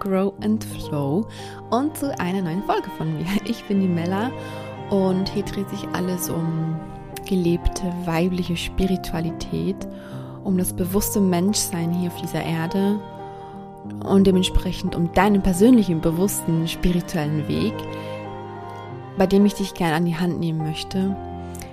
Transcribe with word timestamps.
Grow 0.00 0.32
and 0.42 0.64
Flow 0.64 1.26
und 1.70 1.96
zu 1.96 2.18
einer 2.18 2.42
neuen 2.42 2.64
Folge 2.64 2.90
von 2.98 3.16
mir. 3.16 3.26
Ich 3.44 3.62
bin 3.64 3.80
die 3.80 3.88
Mella 3.88 4.30
und 4.90 5.28
hier 5.28 5.44
dreht 5.44 5.68
sich 5.70 5.86
alles 5.92 6.28
um 6.28 6.74
gelebte 7.28 7.84
weibliche 8.06 8.56
Spiritualität, 8.56 9.76
um 10.42 10.58
das 10.58 10.72
bewusste 10.72 11.20
Menschsein 11.20 11.92
hier 11.92 12.10
auf 12.10 12.20
dieser 12.20 12.42
Erde 12.42 12.98
und 14.04 14.26
dementsprechend 14.26 14.96
um 14.96 15.12
deinen 15.12 15.42
persönlichen 15.42 16.00
bewussten 16.00 16.66
spirituellen 16.66 17.46
Weg, 17.46 17.74
bei 19.16 19.26
dem 19.26 19.46
ich 19.46 19.54
dich 19.54 19.74
gerne 19.74 19.94
an 19.94 20.06
die 20.06 20.16
Hand 20.16 20.40
nehmen 20.40 20.66
möchte 20.66 21.14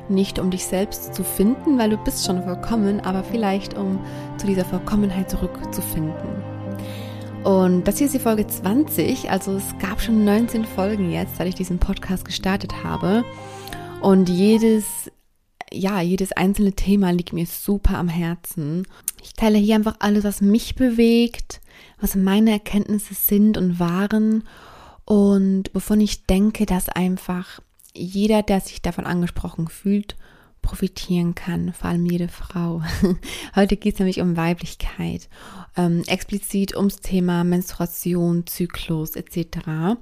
nicht 0.09 0.39
um 0.39 0.49
dich 0.49 0.65
selbst 0.65 1.13
zu 1.13 1.23
finden, 1.23 1.77
weil 1.77 1.89
du 1.89 1.97
bist 1.97 2.25
schon 2.25 2.43
vollkommen, 2.43 3.01
aber 3.01 3.23
vielleicht 3.23 3.77
um 3.77 3.99
zu 4.37 4.47
dieser 4.47 4.65
Vollkommenheit 4.65 5.29
zurückzufinden. 5.29 6.56
Und 7.43 7.85
das 7.85 7.97
hier 7.97 8.07
ist 8.07 8.13
die 8.13 8.19
Folge 8.19 8.45
20, 8.45 9.29
also 9.29 9.53
es 9.57 9.77
gab 9.79 10.01
schon 10.01 10.25
19 10.25 10.65
Folgen 10.65 11.11
jetzt, 11.11 11.37
seit 11.37 11.47
ich 11.47 11.55
diesen 11.55 11.79
Podcast 11.79 12.25
gestartet 12.25 12.83
habe. 12.83 13.23
Und 14.01 14.29
jedes, 14.29 15.11
ja, 15.71 16.01
jedes 16.01 16.31
einzelne 16.33 16.73
Thema 16.73 17.11
liegt 17.11 17.33
mir 17.33 17.45
super 17.45 17.97
am 17.97 18.09
Herzen. 18.09 18.85
Ich 19.23 19.33
teile 19.33 19.57
hier 19.57 19.75
einfach 19.75 19.95
alles, 19.99 20.23
was 20.23 20.41
mich 20.41 20.75
bewegt, 20.75 21.61
was 21.99 22.15
meine 22.15 22.51
Erkenntnisse 22.51 23.13
sind 23.13 23.57
und 23.57 23.79
waren 23.79 24.43
und 25.05 25.69
wovon 25.73 26.01
ich 26.01 26.25
denke, 26.25 26.65
dass 26.65 26.89
einfach 26.89 27.61
jeder, 27.93 28.43
der 28.43 28.59
sich 28.59 28.81
davon 28.81 29.05
angesprochen 29.05 29.67
fühlt, 29.67 30.15
profitieren 30.67 31.33
kann, 31.33 31.71
vor 31.71 31.89
allem 31.89 32.05
jede 32.05 32.27
Frau. 32.27 32.81
Heute 33.55 33.77
geht 33.77 33.93
es 33.93 33.99
nämlich 33.99 34.19
um 34.19 34.35
Weiblichkeit, 34.35 35.29
ähm, 35.77 36.03
explizit 36.07 36.75
ums 36.75 36.97
Thema 36.97 37.45
Menstruation, 37.45 38.45
Zyklus 38.45 39.15
etc. 39.15 39.95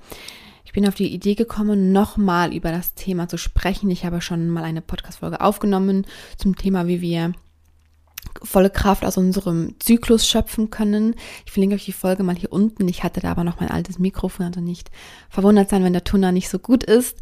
Ich 0.63 0.73
bin 0.73 0.87
auf 0.87 0.95
die 0.95 1.13
Idee 1.13 1.35
gekommen, 1.35 1.91
nochmal 1.91 2.51
über 2.51 2.71
das 2.71 2.95
Thema 2.95 3.27
zu 3.27 3.37
sprechen. 3.37 3.91
Ich 3.91 4.05
habe 4.05 4.21
schon 4.21 4.49
mal 4.49 4.63
eine 4.63 4.81
Podcast-Folge 4.81 5.39
aufgenommen 5.39 6.07
zum 6.35 6.55
Thema, 6.55 6.87
wie 6.87 6.99
wir 6.99 7.33
volle 8.41 8.71
Kraft 8.71 9.05
aus 9.05 9.17
unserem 9.17 9.75
Zyklus 9.79 10.27
schöpfen 10.27 10.71
können. 10.71 11.13
Ich 11.45 11.51
verlinke 11.51 11.75
euch 11.75 11.85
die 11.85 11.91
Folge 11.91 12.23
mal 12.23 12.35
hier 12.35 12.51
unten. 12.51 12.87
Ich 12.87 13.03
hatte 13.03 13.19
da 13.19 13.29
aber 13.29 13.43
noch 13.43 13.59
mein 13.59 13.69
altes 13.69 13.99
Mikrofon, 13.99 14.47
also 14.47 14.61
nicht 14.61 14.89
verwundert 15.29 15.69
sein, 15.69 15.83
wenn 15.83 15.93
der 15.93 16.03
Tuner 16.03 16.31
nicht 16.31 16.49
so 16.49 16.57
gut 16.57 16.83
ist. 16.83 17.19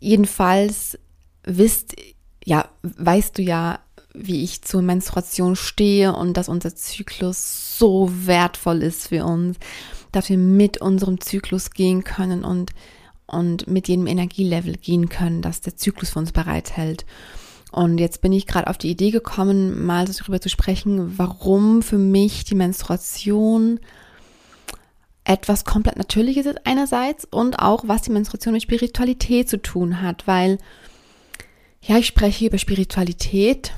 Jedenfalls 0.00 0.98
wisst, 1.44 1.94
ja, 2.46 2.68
weißt 2.82 3.36
du 3.36 3.42
ja, 3.42 3.80
wie 4.14 4.44
ich 4.44 4.62
zur 4.62 4.80
Menstruation 4.80 5.56
stehe 5.56 6.14
und 6.14 6.36
dass 6.36 6.48
unser 6.48 6.74
Zyklus 6.74 7.76
so 7.76 8.08
wertvoll 8.24 8.82
ist 8.82 9.08
für 9.08 9.24
uns, 9.24 9.58
dass 10.12 10.30
wir 10.30 10.38
mit 10.38 10.80
unserem 10.80 11.20
Zyklus 11.20 11.72
gehen 11.72 12.04
können 12.04 12.44
und, 12.44 12.70
und 13.26 13.66
mit 13.66 13.88
jedem 13.88 14.06
Energielevel 14.06 14.76
gehen 14.76 15.08
können, 15.08 15.42
das 15.42 15.60
der 15.60 15.76
Zyklus 15.76 16.10
für 16.10 16.20
uns 16.20 16.32
bereithält. 16.32 17.04
Und 17.72 17.98
jetzt 17.98 18.20
bin 18.20 18.32
ich 18.32 18.46
gerade 18.46 18.68
auf 18.68 18.78
die 18.78 18.90
Idee 18.90 19.10
gekommen, 19.10 19.84
mal 19.84 20.06
darüber 20.06 20.40
zu 20.40 20.48
sprechen, 20.48 21.18
warum 21.18 21.82
für 21.82 21.98
mich 21.98 22.44
die 22.44 22.54
Menstruation 22.54 23.80
etwas 25.24 25.64
komplett 25.64 25.96
Natürliches 25.96 26.46
ist 26.46 26.64
einerseits 26.64 27.24
und 27.24 27.58
auch, 27.58 27.82
was 27.88 28.02
die 28.02 28.12
Menstruation 28.12 28.54
mit 28.54 28.62
Spiritualität 28.62 29.48
zu 29.48 29.60
tun 29.60 30.00
hat, 30.00 30.28
weil, 30.28 30.58
ja, 31.86 31.98
ich 31.98 32.06
spreche 32.06 32.46
über 32.46 32.58
Spiritualität 32.58 33.72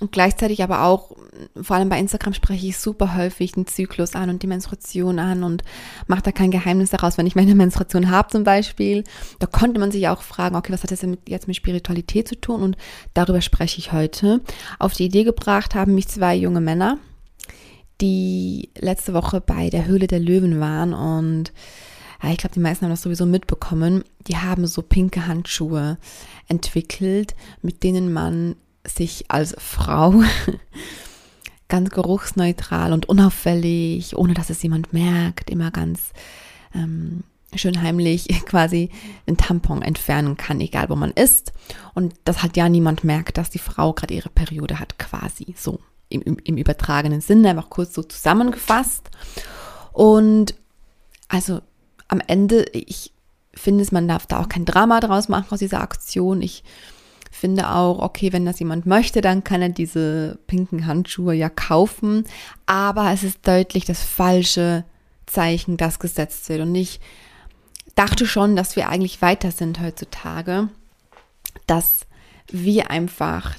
und 0.00 0.12
gleichzeitig 0.12 0.62
aber 0.62 0.84
auch, 0.84 1.16
vor 1.60 1.76
allem 1.76 1.88
bei 1.88 1.98
Instagram 1.98 2.34
spreche 2.34 2.66
ich 2.66 2.78
super 2.78 3.16
häufig 3.16 3.52
den 3.52 3.66
Zyklus 3.66 4.14
an 4.14 4.30
und 4.30 4.42
die 4.42 4.46
Menstruation 4.46 5.18
an 5.18 5.42
und 5.42 5.64
mache 6.06 6.22
da 6.22 6.32
kein 6.32 6.50
Geheimnis 6.50 6.90
daraus, 6.90 7.18
wenn 7.18 7.26
ich 7.26 7.34
meine 7.34 7.54
Menstruation 7.54 8.10
habe 8.10 8.28
zum 8.28 8.44
Beispiel. 8.44 9.02
Da 9.38 9.46
konnte 9.46 9.80
man 9.80 9.90
sich 9.90 10.08
auch 10.08 10.22
fragen, 10.22 10.56
okay, 10.56 10.72
was 10.72 10.82
hat 10.82 10.90
das 10.90 11.04
jetzt 11.26 11.48
mit 11.48 11.56
Spiritualität 11.56 12.28
zu 12.28 12.40
tun? 12.40 12.62
Und 12.62 12.76
darüber 13.14 13.40
spreche 13.40 13.78
ich 13.78 13.92
heute. 13.92 14.40
Auf 14.78 14.94
die 14.94 15.06
Idee 15.06 15.24
gebracht 15.24 15.74
haben 15.74 15.94
mich 15.94 16.08
zwei 16.08 16.36
junge 16.36 16.60
Männer, 16.60 16.98
die 18.00 18.70
letzte 18.78 19.14
Woche 19.14 19.40
bei 19.40 19.70
der 19.70 19.86
Höhle 19.86 20.06
der 20.06 20.20
Löwen 20.20 20.60
waren 20.60 20.92
und 20.92 21.52
ich 22.24 22.38
glaube, 22.38 22.54
die 22.54 22.60
meisten 22.60 22.84
haben 22.84 22.90
das 22.90 23.02
sowieso 23.02 23.26
mitbekommen. 23.26 24.02
Die 24.26 24.36
haben 24.36 24.66
so 24.66 24.82
pinke 24.82 25.26
Handschuhe 25.26 25.98
entwickelt, 26.48 27.34
mit 27.62 27.82
denen 27.82 28.12
man 28.12 28.56
sich 28.84 29.26
als 29.28 29.54
Frau 29.58 30.22
ganz 31.68 31.90
geruchsneutral 31.90 32.92
und 32.92 33.08
unauffällig, 33.08 34.16
ohne 34.16 34.34
dass 34.34 34.50
es 34.50 34.62
jemand 34.62 34.92
merkt, 34.92 35.50
immer 35.50 35.70
ganz 35.70 36.12
ähm, 36.74 37.22
schön 37.54 37.80
heimlich 37.80 38.28
quasi 38.46 38.90
den 39.26 39.36
Tampon 39.36 39.82
entfernen 39.82 40.36
kann, 40.36 40.60
egal 40.60 40.88
wo 40.88 40.96
man 40.96 41.12
ist. 41.12 41.52
Und 41.94 42.14
das 42.24 42.42
hat 42.42 42.56
ja 42.56 42.68
niemand 42.68 43.04
merkt, 43.04 43.38
dass 43.38 43.50
die 43.50 43.58
Frau 43.58 43.92
gerade 43.92 44.14
ihre 44.14 44.30
Periode 44.30 44.80
hat, 44.80 44.98
quasi 44.98 45.54
so 45.56 45.80
im, 46.08 46.22
im 46.22 46.56
übertragenen 46.56 47.20
Sinne, 47.20 47.50
einfach 47.50 47.70
kurz 47.70 47.94
so 47.94 48.02
zusammengefasst. 48.02 49.10
Und 49.92 50.54
also 51.28 51.60
am 52.08 52.20
Ende, 52.26 52.64
ich 52.72 53.12
finde 53.54 53.82
es, 53.82 53.92
man 53.92 54.08
darf 54.08 54.26
da 54.26 54.40
auch 54.40 54.48
kein 54.48 54.64
Drama 54.64 55.00
draus 55.00 55.28
machen 55.28 55.48
aus 55.50 55.58
dieser 55.58 55.80
Aktion. 55.80 56.42
Ich 56.42 56.64
finde 57.30 57.70
auch, 57.70 57.98
okay, 58.00 58.32
wenn 58.32 58.46
das 58.46 58.58
jemand 58.58 58.86
möchte, 58.86 59.20
dann 59.20 59.44
kann 59.44 59.62
er 59.62 59.68
diese 59.68 60.38
pinken 60.46 60.86
Handschuhe 60.86 61.34
ja 61.34 61.48
kaufen. 61.48 62.24
Aber 62.66 63.12
es 63.12 63.22
ist 63.22 63.46
deutlich 63.46 63.84
das 63.84 64.02
falsche 64.02 64.84
Zeichen, 65.26 65.76
das 65.76 65.98
gesetzt 65.98 66.48
wird. 66.48 66.62
Und 66.62 66.74
ich 66.74 67.00
dachte 67.94 68.26
schon, 68.26 68.56
dass 68.56 68.76
wir 68.76 68.88
eigentlich 68.88 69.20
weiter 69.22 69.50
sind 69.50 69.80
heutzutage, 69.80 70.68
dass 71.66 72.06
wir 72.50 72.90
einfach 72.90 73.56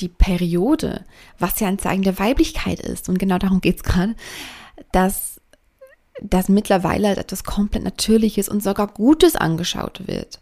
die 0.00 0.08
Periode, 0.08 1.04
was 1.38 1.60
ja 1.60 1.68
ein 1.68 1.78
Zeichen 1.78 2.02
der 2.02 2.18
Weiblichkeit 2.18 2.80
ist, 2.80 3.08
und 3.08 3.18
genau 3.18 3.38
darum 3.38 3.60
geht 3.60 3.76
es 3.76 3.82
gerade, 3.82 4.14
dass 4.92 5.37
das 6.22 6.48
mittlerweile 6.48 7.08
als 7.08 7.18
etwas 7.18 7.44
komplett 7.44 7.84
Natürliches 7.84 8.48
und 8.48 8.62
sogar 8.62 8.88
Gutes 8.88 9.36
angeschaut 9.36 10.06
wird. 10.06 10.40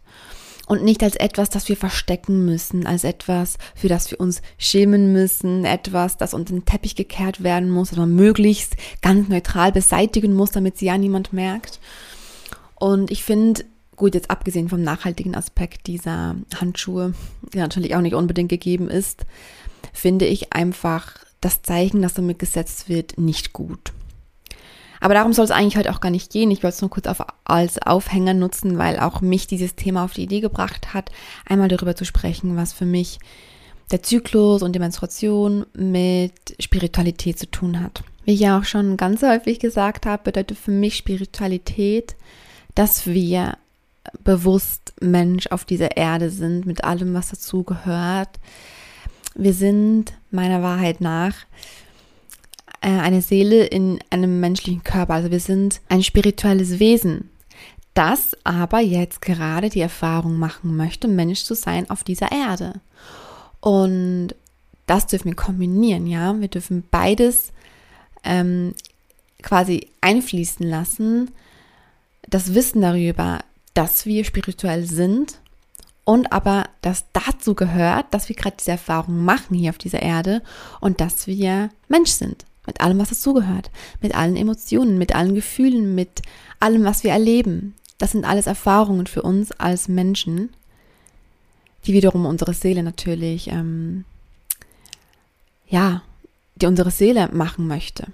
Und 0.67 0.83
nicht 0.83 1.01
als 1.01 1.15
etwas, 1.15 1.49
das 1.49 1.69
wir 1.69 1.77
verstecken 1.77 2.43
müssen, 2.43 2.85
als 2.85 3.05
etwas, 3.05 3.57
für 3.73 3.87
das 3.87 4.11
wir 4.11 4.19
uns 4.19 4.41
schämen 4.57 5.13
müssen, 5.13 5.63
etwas, 5.63 6.17
das 6.17 6.33
unter 6.33 6.53
den 6.53 6.65
Teppich 6.65 6.95
gekehrt 6.95 7.41
werden 7.41 7.69
muss, 7.69 7.89
das 7.89 7.97
man 7.97 8.13
möglichst 8.13 8.75
ganz 9.01 9.29
neutral 9.29 9.71
beseitigen 9.71 10.33
muss, 10.33 10.51
damit 10.51 10.77
sie 10.77 10.87
ja 10.87 10.97
niemand 10.97 11.31
merkt. 11.31 11.79
Und 12.75 13.11
ich 13.11 13.23
finde, 13.23 13.63
Gut, 13.97 14.13
jetzt 14.13 14.29
abgesehen 14.29 14.69
vom 14.69 14.83
nachhaltigen 14.83 15.33
Aspekt 15.33 15.87
dieser 15.87 16.35
Handschuhe, 16.53 17.15
der 17.51 17.63
natürlich 17.63 17.95
auch 17.95 18.01
nicht 18.01 18.13
unbedingt 18.13 18.49
gegeben 18.49 18.91
ist, 18.91 19.25
finde 19.91 20.25
ich 20.25 20.53
einfach 20.53 21.15
das 21.41 21.63
Zeichen, 21.63 22.03
das 22.03 22.13
damit 22.13 22.37
gesetzt 22.37 22.89
wird, 22.89 23.17
nicht 23.17 23.53
gut. 23.53 23.93
Aber 24.99 25.13
darum 25.13 25.33
soll 25.33 25.45
es 25.45 25.51
eigentlich 25.51 25.77
heute 25.77 25.91
auch 25.91 26.01
gar 26.01 26.09
nicht 26.09 26.31
gehen. 26.31 26.51
Ich 26.51 26.63
wollte 26.63 26.75
es 26.75 26.81
nur 26.81 26.89
kurz 26.89 27.07
auf, 27.07 27.23
als 27.43 27.81
Aufhänger 27.81 28.33
nutzen, 28.33 28.77
weil 28.77 28.99
auch 28.99 29.21
mich 29.21 29.47
dieses 29.47 29.75
Thema 29.75 30.03
auf 30.03 30.13
die 30.13 30.23
Idee 30.23 30.41
gebracht 30.41 30.93
hat, 30.93 31.11
einmal 31.45 31.67
darüber 31.67 31.95
zu 31.95 32.05
sprechen, 32.05 32.55
was 32.55 32.73
für 32.73 32.85
mich 32.85 33.19
der 33.91 34.03
Zyklus 34.03 34.63
und 34.63 34.73
die 34.73 34.79
Menstruation 34.79 35.65
mit 35.73 36.33
Spiritualität 36.59 37.39
zu 37.39 37.49
tun 37.49 37.79
hat. 37.79 38.03
Wie 38.25 38.33
ich 38.33 38.41
ja 38.41 38.59
auch 38.59 38.65
schon 38.65 38.97
ganz 38.97 39.21
häufig 39.21 39.59
gesagt 39.59 40.05
habe, 40.05 40.23
bedeutet 40.23 40.57
für 40.57 40.71
mich 40.71 40.97
Spiritualität, 40.97 42.15
dass 42.75 43.07
wir 43.07 43.57
bewusst 44.23 44.93
Mensch 44.99 45.47
auf 45.47 45.65
dieser 45.65 45.95
Erde 45.97 46.29
sind, 46.29 46.65
mit 46.65 46.83
allem, 46.83 47.13
was 47.13 47.29
dazu 47.29 47.63
gehört. 47.63 48.29
Wir 49.35 49.53
sind 49.53 50.13
meiner 50.31 50.61
Wahrheit 50.61 51.01
nach 51.01 51.35
eine 52.91 53.21
Seele 53.21 53.65
in 53.65 53.99
einem 54.09 54.39
menschlichen 54.39 54.83
Körper. 54.83 55.15
Also 55.15 55.31
wir 55.31 55.39
sind 55.39 55.81
ein 55.89 56.03
spirituelles 56.03 56.79
Wesen, 56.79 57.29
das 57.93 58.35
aber 58.43 58.79
jetzt 58.79 59.21
gerade 59.21 59.69
die 59.69 59.81
Erfahrung 59.81 60.37
machen 60.37 60.75
möchte, 60.75 61.07
Mensch 61.07 61.43
zu 61.43 61.55
sein 61.55 61.89
auf 61.89 62.03
dieser 62.03 62.31
Erde. 62.31 62.79
Und 63.59 64.35
das 64.85 65.07
dürfen 65.07 65.29
wir 65.29 65.35
kombinieren, 65.35 66.07
ja. 66.07 66.39
Wir 66.39 66.47
dürfen 66.47 66.83
beides 66.89 67.51
ähm, 68.23 68.73
quasi 69.43 69.87
einfließen 70.01 70.65
lassen. 70.65 71.31
Das 72.29 72.53
Wissen 72.53 72.81
darüber, 72.81 73.39
dass 73.73 74.05
wir 74.05 74.23
spirituell 74.23 74.85
sind 74.85 75.39
und 76.03 76.31
aber, 76.31 76.69
dass 76.81 77.05
dazu 77.11 77.53
gehört, 77.53 78.05
dass 78.11 78.29
wir 78.29 78.35
gerade 78.35 78.55
diese 78.57 78.71
Erfahrung 78.71 79.25
machen 79.25 79.55
hier 79.55 79.71
auf 79.71 79.77
dieser 79.77 80.01
Erde 80.01 80.41
und 80.79 81.01
dass 81.01 81.27
wir 81.27 81.69
Mensch 81.89 82.11
sind. 82.11 82.46
Mit 82.67 82.81
allem, 82.81 82.99
was 82.99 83.09
dazugehört. 83.09 83.71
Mit 84.01 84.13
allen 84.13 84.35
Emotionen, 84.35 84.99
mit 84.99 85.15
allen 85.15 85.33
Gefühlen, 85.33 85.95
mit 85.95 86.21
allem, 86.59 86.83
was 86.83 87.03
wir 87.03 87.11
erleben. 87.11 87.73
Das 87.97 88.11
sind 88.11 88.25
alles 88.25 88.45
Erfahrungen 88.45 89.07
für 89.07 89.23
uns 89.23 89.51
als 89.53 89.87
Menschen, 89.87 90.49
die 91.85 91.93
wiederum 91.93 92.25
unsere 92.27 92.53
Seele 92.53 92.83
natürlich, 92.83 93.47
ähm, 93.47 94.05
ja, 95.67 96.03
die 96.55 96.67
unsere 96.67 96.91
Seele 96.91 97.29
machen 97.31 97.67
möchte. 97.67 98.07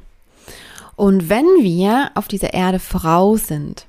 Und 0.95 1.27
wenn 1.27 1.45
wir 1.61 2.11
auf 2.13 2.27
dieser 2.27 2.53
Erde 2.53 2.79
Frau 2.79 3.35
sind, 3.35 3.85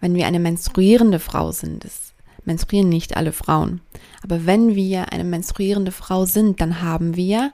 wenn 0.00 0.14
wir 0.14 0.26
eine 0.26 0.40
menstruierende 0.40 1.18
Frau 1.18 1.52
sind, 1.52 1.84
das 1.84 2.12
menstruieren 2.44 2.88
nicht 2.88 3.16
alle 3.16 3.32
Frauen, 3.32 3.80
aber 4.22 4.46
wenn 4.46 4.74
wir 4.74 5.12
eine 5.12 5.24
menstruierende 5.24 5.92
Frau 5.92 6.26
sind, 6.26 6.60
dann 6.60 6.82
haben 6.82 7.16
wir 7.16 7.52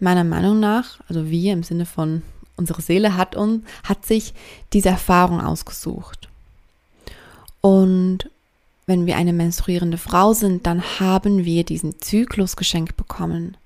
meiner 0.00 0.24
Meinung 0.24 0.60
nach, 0.60 1.00
also 1.08 1.30
wir 1.30 1.52
im 1.52 1.62
Sinne 1.62 1.86
von 1.86 2.22
unsere 2.56 2.82
Seele 2.82 3.16
hat 3.16 3.36
uns, 3.36 3.64
hat 3.84 4.04
sich 4.04 4.34
diese 4.72 4.88
Erfahrung 4.88 5.40
ausgesucht. 5.40 6.28
Und 7.60 8.30
wenn 8.86 9.06
wir 9.06 9.16
eine 9.16 9.32
menstruierende 9.32 9.98
Frau 9.98 10.32
sind, 10.32 10.66
dann 10.66 10.82
haben 10.98 11.44
wir 11.44 11.64
diesen 11.64 12.00
Zyklus 12.00 12.56
geschenkt 12.56 12.96
bekommen. 12.96 13.56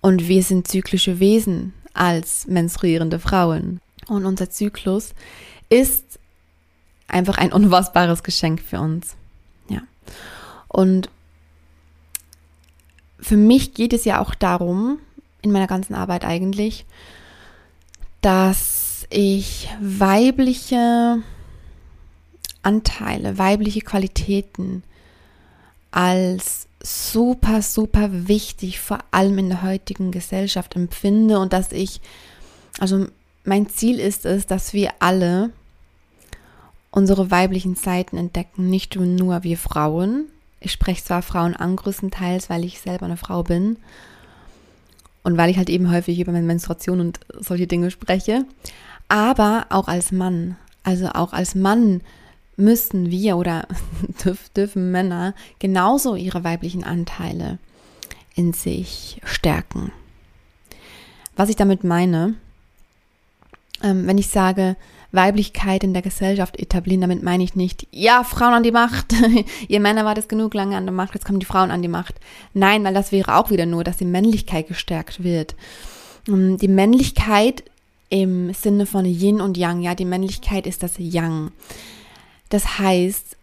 Und 0.00 0.28
wir 0.28 0.42
sind 0.42 0.68
zyklische 0.68 1.18
Wesen 1.18 1.72
als 1.94 2.46
menstruierende 2.46 3.18
Frauen. 3.18 3.80
Und 4.06 4.26
unser 4.26 4.50
Zyklus 4.50 5.14
ist 5.68 6.18
einfach 7.08 7.38
ein 7.38 7.52
unfassbares 7.52 8.22
Geschenk 8.22 8.60
für 8.60 8.80
uns. 8.80 9.16
Ja. 9.68 9.80
Und 10.68 11.08
für 13.18 13.36
mich 13.36 13.74
geht 13.74 13.92
es 13.92 14.04
ja 14.04 14.20
auch 14.20 14.34
darum, 14.34 14.98
in 15.42 15.52
meiner 15.52 15.66
ganzen 15.66 15.94
Arbeit 15.94 16.24
eigentlich, 16.24 16.84
dass 18.20 19.06
ich 19.10 19.68
weibliche 19.80 21.22
Anteile, 22.62 23.38
weibliche 23.38 23.80
Qualitäten 23.80 24.82
als 25.90 26.66
super, 26.82 27.62
super 27.62 28.28
wichtig, 28.28 28.80
vor 28.80 28.98
allem 29.10 29.38
in 29.38 29.48
der 29.48 29.62
heutigen 29.62 30.10
Gesellschaft 30.10 30.76
empfinde 30.76 31.38
und 31.38 31.52
dass 31.52 31.72
ich, 31.72 32.00
also 32.78 33.06
mein 33.44 33.68
Ziel 33.68 34.00
ist 34.00 34.26
es, 34.26 34.46
dass 34.46 34.72
wir 34.72 34.92
alle 34.98 35.50
unsere 36.90 37.30
weiblichen 37.30 37.76
Seiten 37.76 38.16
entdecken, 38.16 38.68
nicht 38.70 38.96
nur 38.96 39.42
wir 39.42 39.58
Frauen. 39.58 40.26
Ich 40.66 40.72
spreche 40.72 41.04
zwar 41.04 41.22
Frauen 41.22 41.54
an 41.54 41.76
größtenteils, 41.76 42.50
weil 42.50 42.64
ich 42.64 42.80
selber 42.80 43.06
eine 43.06 43.16
Frau 43.16 43.44
bin 43.44 43.76
und 45.22 45.36
weil 45.36 45.48
ich 45.48 45.58
halt 45.58 45.70
eben 45.70 45.92
häufig 45.92 46.18
über 46.18 46.32
meine 46.32 46.44
Menstruation 46.44 46.98
und 46.98 47.20
solche 47.38 47.68
Dinge 47.68 47.92
spreche, 47.92 48.44
aber 49.06 49.66
auch 49.70 49.86
als 49.86 50.10
Mann. 50.10 50.56
Also 50.82 51.10
auch 51.10 51.32
als 51.32 51.54
Mann 51.54 52.00
müssen 52.56 53.12
wir 53.12 53.36
oder 53.36 53.68
dürfen 54.56 54.90
Männer 54.90 55.36
genauso 55.60 56.16
ihre 56.16 56.42
weiblichen 56.42 56.82
Anteile 56.82 57.58
in 58.34 58.52
sich 58.52 59.20
stärken. 59.22 59.92
Was 61.36 61.48
ich 61.48 61.54
damit 61.54 61.84
meine, 61.84 62.34
ähm, 63.84 64.08
wenn 64.08 64.18
ich 64.18 64.26
sage, 64.26 64.74
Weiblichkeit 65.16 65.82
in 65.82 65.92
der 65.92 66.02
Gesellschaft 66.02 66.58
etablieren, 66.58 67.00
damit 67.00 67.22
meine 67.22 67.42
ich 67.42 67.56
nicht, 67.56 67.86
ja, 67.90 68.22
Frauen 68.22 68.54
an 68.54 68.62
die 68.62 68.70
Macht, 68.70 69.14
ihr 69.68 69.80
Männer 69.80 70.04
war 70.04 70.14
das 70.14 70.28
genug 70.28 70.54
lange 70.54 70.76
an 70.76 70.84
der 70.86 70.92
Macht, 70.92 71.14
jetzt 71.14 71.24
kommen 71.24 71.40
die 71.40 71.46
Frauen 71.46 71.70
an 71.70 71.82
die 71.82 71.88
Macht. 71.88 72.14
Nein, 72.54 72.84
weil 72.84 72.94
das 72.94 73.12
wäre 73.12 73.36
auch 73.36 73.50
wieder 73.50 73.66
nur, 73.66 73.82
dass 73.82 73.96
die 73.96 74.04
Männlichkeit 74.04 74.68
gestärkt 74.68 75.24
wird. 75.24 75.56
Ähm, 76.28 76.58
die 76.58 76.68
Männlichkeit 76.68 77.64
im 78.08 78.52
Sinne 78.54 78.86
von 78.86 79.04
Yin 79.04 79.40
und 79.40 79.56
Yang, 79.56 79.82
ja, 79.82 79.94
die 79.94 80.04
Männlichkeit 80.04 80.66
ist 80.66 80.82
das 80.82 80.94
Yang. 80.98 81.50
Das 82.48 82.78
heißt, 82.78 83.36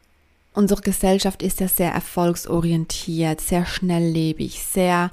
unsere 0.54 0.82
Gesellschaft 0.82 1.44
ist 1.44 1.60
ja 1.60 1.68
sehr 1.68 1.92
erfolgsorientiert, 1.92 3.42
sehr 3.42 3.66
schnelllebig, 3.66 4.62
sehr 4.64 5.12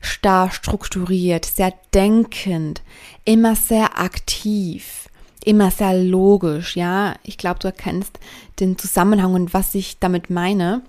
starr 0.00 0.50
strukturiert, 0.50 1.44
sehr 1.44 1.74
denkend, 1.92 2.82
immer 3.24 3.56
sehr 3.56 3.98
aktiv, 3.98 5.07
immer 5.48 5.70
sehr 5.70 5.94
logisch, 5.94 6.76
ja. 6.76 7.14
Ich 7.22 7.38
glaube, 7.38 7.58
du 7.58 7.68
erkennst 7.68 8.20
den 8.60 8.76
Zusammenhang 8.76 9.32
und 9.32 9.54
was 9.54 9.74
ich 9.74 9.98
damit 9.98 10.28
meine. 10.28 10.82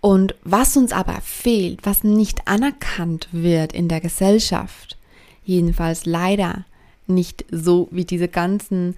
Und 0.00 0.34
was 0.42 0.76
uns 0.76 0.90
aber 0.90 1.20
fehlt, 1.20 1.78
was 1.84 2.02
nicht 2.02 2.48
anerkannt 2.48 3.28
wird 3.30 3.72
in 3.72 3.86
der 3.86 4.00
Gesellschaft, 4.00 4.96
jedenfalls 5.44 6.04
leider 6.04 6.64
nicht 7.06 7.44
so 7.52 7.86
wie 7.92 8.04
diese 8.04 8.26
ganzen 8.26 8.96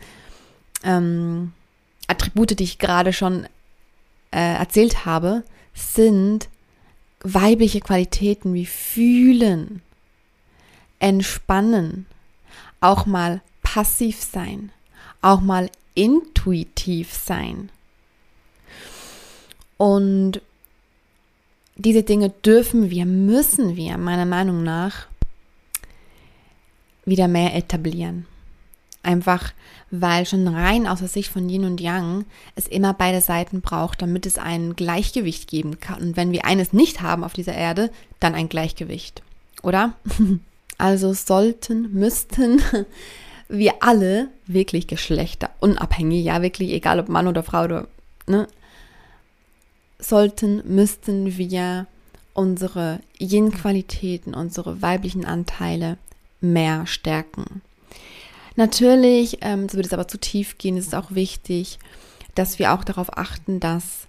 ähm, 0.85 1.53
Attribute, 2.07 2.59
die 2.59 2.65
ich 2.65 2.79
gerade 2.79 3.13
schon 3.13 3.45
äh, 4.31 4.55
erzählt 4.57 5.05
habe, 5.05 5.43
sind 5.75 6.49
weibliche 7.21 7.81
Qualitäten 7.81 8.55
wie 8.55 8.67
fühlen, 8.67 9.83
entspannen, 10.99 12.07
auch 12.81 13.05
mal 13.05 13.43
passiv 13.73 14.21
sein, 14.21 14.71
auch 15.23 15.41
mal 15.41 15.71
intuitiv 15.95 17.15
sein. 17.15 17.71
Und 19.79 20.43
diese 21.77 22.03
Dinge 22.03 22.29
dürfen 22.29 22.91
wir, 22.91 23.07
müssen 23.07 23.75
wir 23.77 23.97
meiner 23.97 24.27
Meinung 24.27 24.63
nach 24.63 25.07
wieder 27.07 27.29
mehr 27.29 27.57
etablieren. 27.57 28.27
Einfach 29.03 29.55
weil 29.91 30.27
schon 30.27 30.47
rein 30.49 30.87
aus 30.87 30.99
der 30.99 31.09
Sicht 31.09 31.31
von 31.31 31.49
Yin 31.49 31.65
und 31.65 31.81
Yang 31.81 32.27
es 32.55 32.67
immer 32.67 32.93
beide 32.93 33.23
Seiten 33.23 33.63
braucht, 33.63 34.03
damit 34.03 34.27
es 34.27 34.37
ein 34.37 34.77
Gleichgewicht 34.77 35.49
geben 35.49 35.81
kann. 35.81 36.01
Und 36.03 36.17
wenn 36.19 36.31
wir 36.31 36.45
eines 36.45 36.75
nicht 36.75 37.01
haben 37.01 37.25
auf 37.25 37.33
dieser 37.33 37.55
Erde, 37.55 37.91
dann 38.21 38.35
ein 38.35 38.51
Gleichgewicht. 38.51 39.23
Oder? 39.63 39.95
Also 40.79 41.13
sollten, 41.13 41.93
müssten 41.93 42.61
wir 43.52 43.75
alle 43.81 44.28
wirklich 44.46 44.87
geschlechterunabhängig, 44.87 46.25
ja 46.25 46.40
wirklich 46.43 46.70
egal 46.70 46.99
ob 46.99 47.08
Mann 47.08 47.26
oder 47.26 47.43
Frau 47.43 47.64
oder, 47.64 47.87
ne, 48.26 48.49
sollten, 49.99 50.62
müssten 50.64 51.37
wir 51.37 51.87
unsere 52.34 53.00
Yin-Qualitäten, 53.20 54.34
unsere 54.34 54.81
weiblichen 54.81 55.26
Anteile 55.26 55.99
mehr 56.40 56.87
stärken. 56.87 57.60
Natürlich, 58.56 59.38
ähm, 59.43 59.69
so 59.69 59.76
wird 59.76 59.87
es 59.87 59.93
aber 59.93 60.08
zu 60.08 60.19
tief 60.19 60.56
gehen, 60.56 60.76
ist 60.76 60.88
es 60.88 60.94
auch 60.94 61.11
wichtig, 61.11 61.78
dass 62.35 62.59
wir 62.59 62.73
auch 62.73 62.85
darauf 62.85 63.16
achten, 63.18 63.61
dass, 63.61 64.06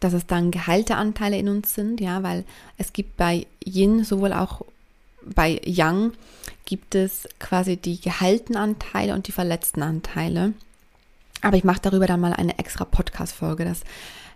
dass 0.00 0.12
es 0.12 0.26
dann 0.26 0.50
geheilte 0.50 0.96
Anteile 0.96 1.38
in 1.38 1.48
uns 1.48 1.74
sind, 1.74 2.00
ja, 2.00 2.22
weil 2.22 2.44
es 2.76 2.92
gibt 2.92 3.16
bei 3.16 3.46
Yin 3.64 4.04
sowohl 4.04 4.34
auch 4.34 4.62
bei 5.34 5.60
Yang 5.64 6.12
gibt 6.64 6.94
es 6.94 7.28
quasi 7.38 7.76
die 7.76 8.00
gehaltenen 8.00 8.60
Anteile 8.60 9.14
und 9.14 9.28
die 9.28 9.32
verletzten 9.32 9.82
Anteile. 9.82 10.52
Aber 11.42 11.56
ich 11.56 11.64
mache 11.64 11.80
darüber 11.82 12.06
dann 12.06 12.20
mal 12.20 12.32
eine 12.32 12.58
extra 12.58 12.84
Podcast-Folge. 12.84 13.64
Das 13.64 13.80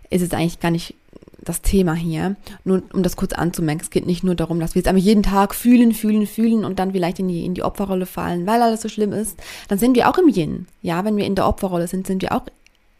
ist 0.09 0.21
jetzt 0.21 0.33
eigentlich 0.33 0.59
gar 0.59 0.71
nicht 0.71 0.93
das 1.41 1.61
Thema 1.61 1.93
hier. 1.93 2.35
Nur 2.63 2.83
um 2.93 3.03
das 3.03 3.15
kurz 3.15 3.33
anzumerken, 3.33 3.81
es 3.81 3.89
geht 3.89 4.05
nicht 4.05 4.23
nur 4.23 4.35
darum, 4.35 4.59
dass 4.59 4.75
wir 4.75 4.81
jetzt 4.81 4.87
einmal 4.87 5.03
jeden 5.03 5.23
Tag 5.23 5.55
fühlen, 5.55 5.93
fühlen, 5.93 6.27
fühlen 6.27 6.65
und 6.65 6.79
dann 6.79 6.91
vielleicht 6.91 7.19
in 7.19 7.27
die, 7.27 7.45
in 7.45 7.53
die 7.53 7.63
Opferrolle 7.63 8.05
fallen, 8.05 8.45
weil 8.45 8.61
alles 8.61 8.81
so 8.81 8.89
schlimm 8.89 9.13
ist. 9.13 9.39
Dann 9.67 9.79
sind 9.79 9.95
wir 9.95 10.09
auch 10.09 10.17
im 10.17 10.27
Yin. 10.27 10.67
Ja, 10.81 11.05
wenn 11.05 11.17
wir 11.17 11.25
in 11.25 11.35
der 11.35 11.47
Opferrolle 11.47 11.87
sind, 11.87 12.07
sind 12.07 12.21
wir 12.21 12.33
auch 12.33 12.43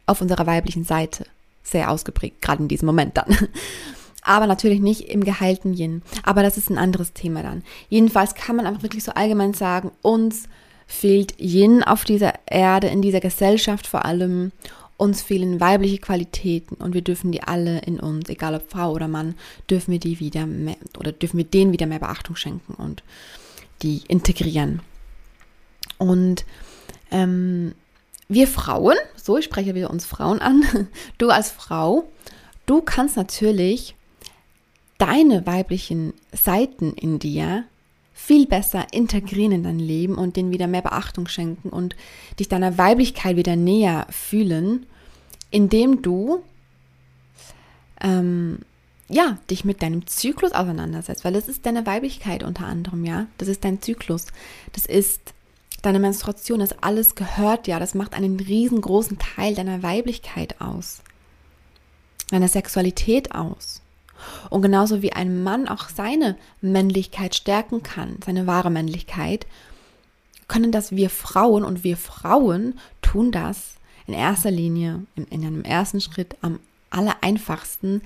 auf 0.06 0.22
unserer 0.22 0.48
weiblichen 0.48 0.84
Seite 0.84 1.26
sehr 1.64 1.92
ausgeprägt, 1.92 2.42
gerade 2.42 2.64
in 2.64 2.68
diesem 2.68 2.88
Moment 2.88 3.18
dann. 3.18 3.36
Aber 4.22 4.48
natürlich 4.48 4.82
nicht 4.82 5.10
im 5.10 5.24
geheilten 5.24 5.74
Yin. 5.74 6.02
Aber 6.24 6.44
das 6.44 6.58
ist 6.58 6.70
ein 6.70 6.78
anderes 6.78 7.14
Thema 7.14 7.42
dann. 7.42 7.64
Jedenfalls 7.90 8.36
kann 8.36 8.56
man 8.56 8.68
einfach 8.68 8.84
wirklich 8.84 9.04
so 9.04 9.14
allgemein 9.14 9.54
sagen, 9.54 9.92
uns 10.02 10.44
fehlt 10.88 11.40
Yin 11.40 11.84
auf 11.84 12.04
dieser 12.04 12.34
Erde, 12.48 12.88
in 12.88 13.02
dieser 13.02 13.20
Gesellschaft 13.20 13.88
vor 13.88 14.06
allem 14.06 14.52
uns 15.00 15.22
fehlen 15.22 15.62
weibliche 15.62 16.00
Qualitäten 16.00 16.76
und 16.76 16.94
wir 16.94 17.02
dürfen 17.02 17.32
die 17.32 17.42
alle 17.42 17.80
in 17.80 18.02
uns, 18.02 18.28
egal 18.28 18.54
ob 18.56 18.70
Frau 18.70 18.92
oder 18.92 19.08
Mann, 19.08 19.36
dürfen 19.70 19.94
wir 19.94 20.00
die 20.00 20.20
wieder 20.20 20.46
mehr 20.46 20.76
oder 20.98 21.14
dürfen 21.14 21.38
wir 21.38 21.46
denen 21.46 21.72
wieder 21.72 21.86
mehr 21.86 22.00
Beachtung 22.00 22.36
schenken 22.36 22.74
und 22.74 23.02
die 23.82 24.02
integrieren. 24.10 24.82
Und 25.98 26.44
ähm, 27.12 27.74
wir 28.28 28.48
Frauen, 28.48 28.98
so 29.16 29.38
ich 29.38 29.46
spreche 29.46 29.74
wieder 29.74 29.90
uns 29.90 30.06
Frauen 30.06 30.42
an, 30.42 30.66
du 31.18 31.30
als 31.30 31.50
Frau, 31.50 32.10
du 32.66 32.82
kannst 32.82 33.16
natürlich 33.16 33.96
deine 35.00 35.48
weiblichen 35.48 36.14
Seiten 36.32 36.94
in 36.94 37.18
dir 37.18 37.66
viel 38.14 38.46
besser 38.46 38.86
integrieren 38.92 39.54
in 39.54 39.64
dein 39.64 39.80
Leben 39.80 40.16
und 40.16 40.36
denen 40.36 40.52
wieder 40.52 40.68
mehr 40.68 40.82
Beachtung 40.82 41.28
schenken 41.28 41.70
und 41.70 41.96
dich 42.38 42.50
deiner 42.50 42.78
Weiblichkeit 42.78 43.38
wieder 43.38 43.56
näher 43.56 44.06
fühlen, 44.10 44.86
indem 45.52 46.02
du 46.02 46.44
ähm, 48.02 48.60
ja, 49.08 49.40
dich 49.50 49.66
mit 49.66 49.82
deinem 49.82 50.06
Zyklus 50.06 50.52
auseinandersetzt, 50.52 51.26
weil 51.26 51.34
das 51.34 51.48
ist 51.48 51.66
deine 51.66 51.86
Weiblichkeit 51.86 52.44
unter 52.44 52.66
anderem, 52.66 53.06
ja. 53.06 53.26
Das 53.38 53.48
ist 53.48 53.64
dein 53.64 53.82
Zyklus. 53.82 54.28
Das 54.74 54.86
ist 54.86 55.34
deine 55.82 56.00
Menstruation. 56.00 56.60
Das 56.60 56.78
alles 56.84 57.16
gehört 57.16 57.68
ja. 57.68 57.80
Das 57.80 57.96
macht 57.96 58.14
einen 58.14 58.40
riesengroßen 58.40 59.18
Teil 59.18 59.56
deiner 59.56 59.82
Weiblichkeit 59.82 60.62
aus. 60.62 61.02
Deiner 62.30 62.48
Sexualität 62.48 63.34
aus. 63.34 63.82
Und 64.50 64.62
genauso 64.62 65.02
wie 65.02 65.14
ein 65.14 65.44
Mann 65.44 65.68
auch 65.68 65.90
seine 65.90 66.36
Männlichkeit 66.62 67.36
stärken 67.36 67.84
kann, 67.84 68.18
seine 68.26 68.48
wahre 68.48 68.72
Männlichkeit, 68.72 69.46
können 70.48 70.72
das 70.72 70.92
wir 70.92 71.10
Frauen 71.10 71.64
und 71.64 71.84
wir 71.84 71.96
Frauen 71.96 72.80
tun 73.02 73.32
das 73.32 73.76
in 74.08 74.14
erster 74.14 74.52
Linie, 74.52 75.06
in, 75.16 75.26
in 75.26 75.46
einem 75.46 75.64
ersten 75.64 76.02
Schritt 76.02 76.36
am 76.42 76.60
aller 76.90 77.18
einfachsten, 77.22 78.02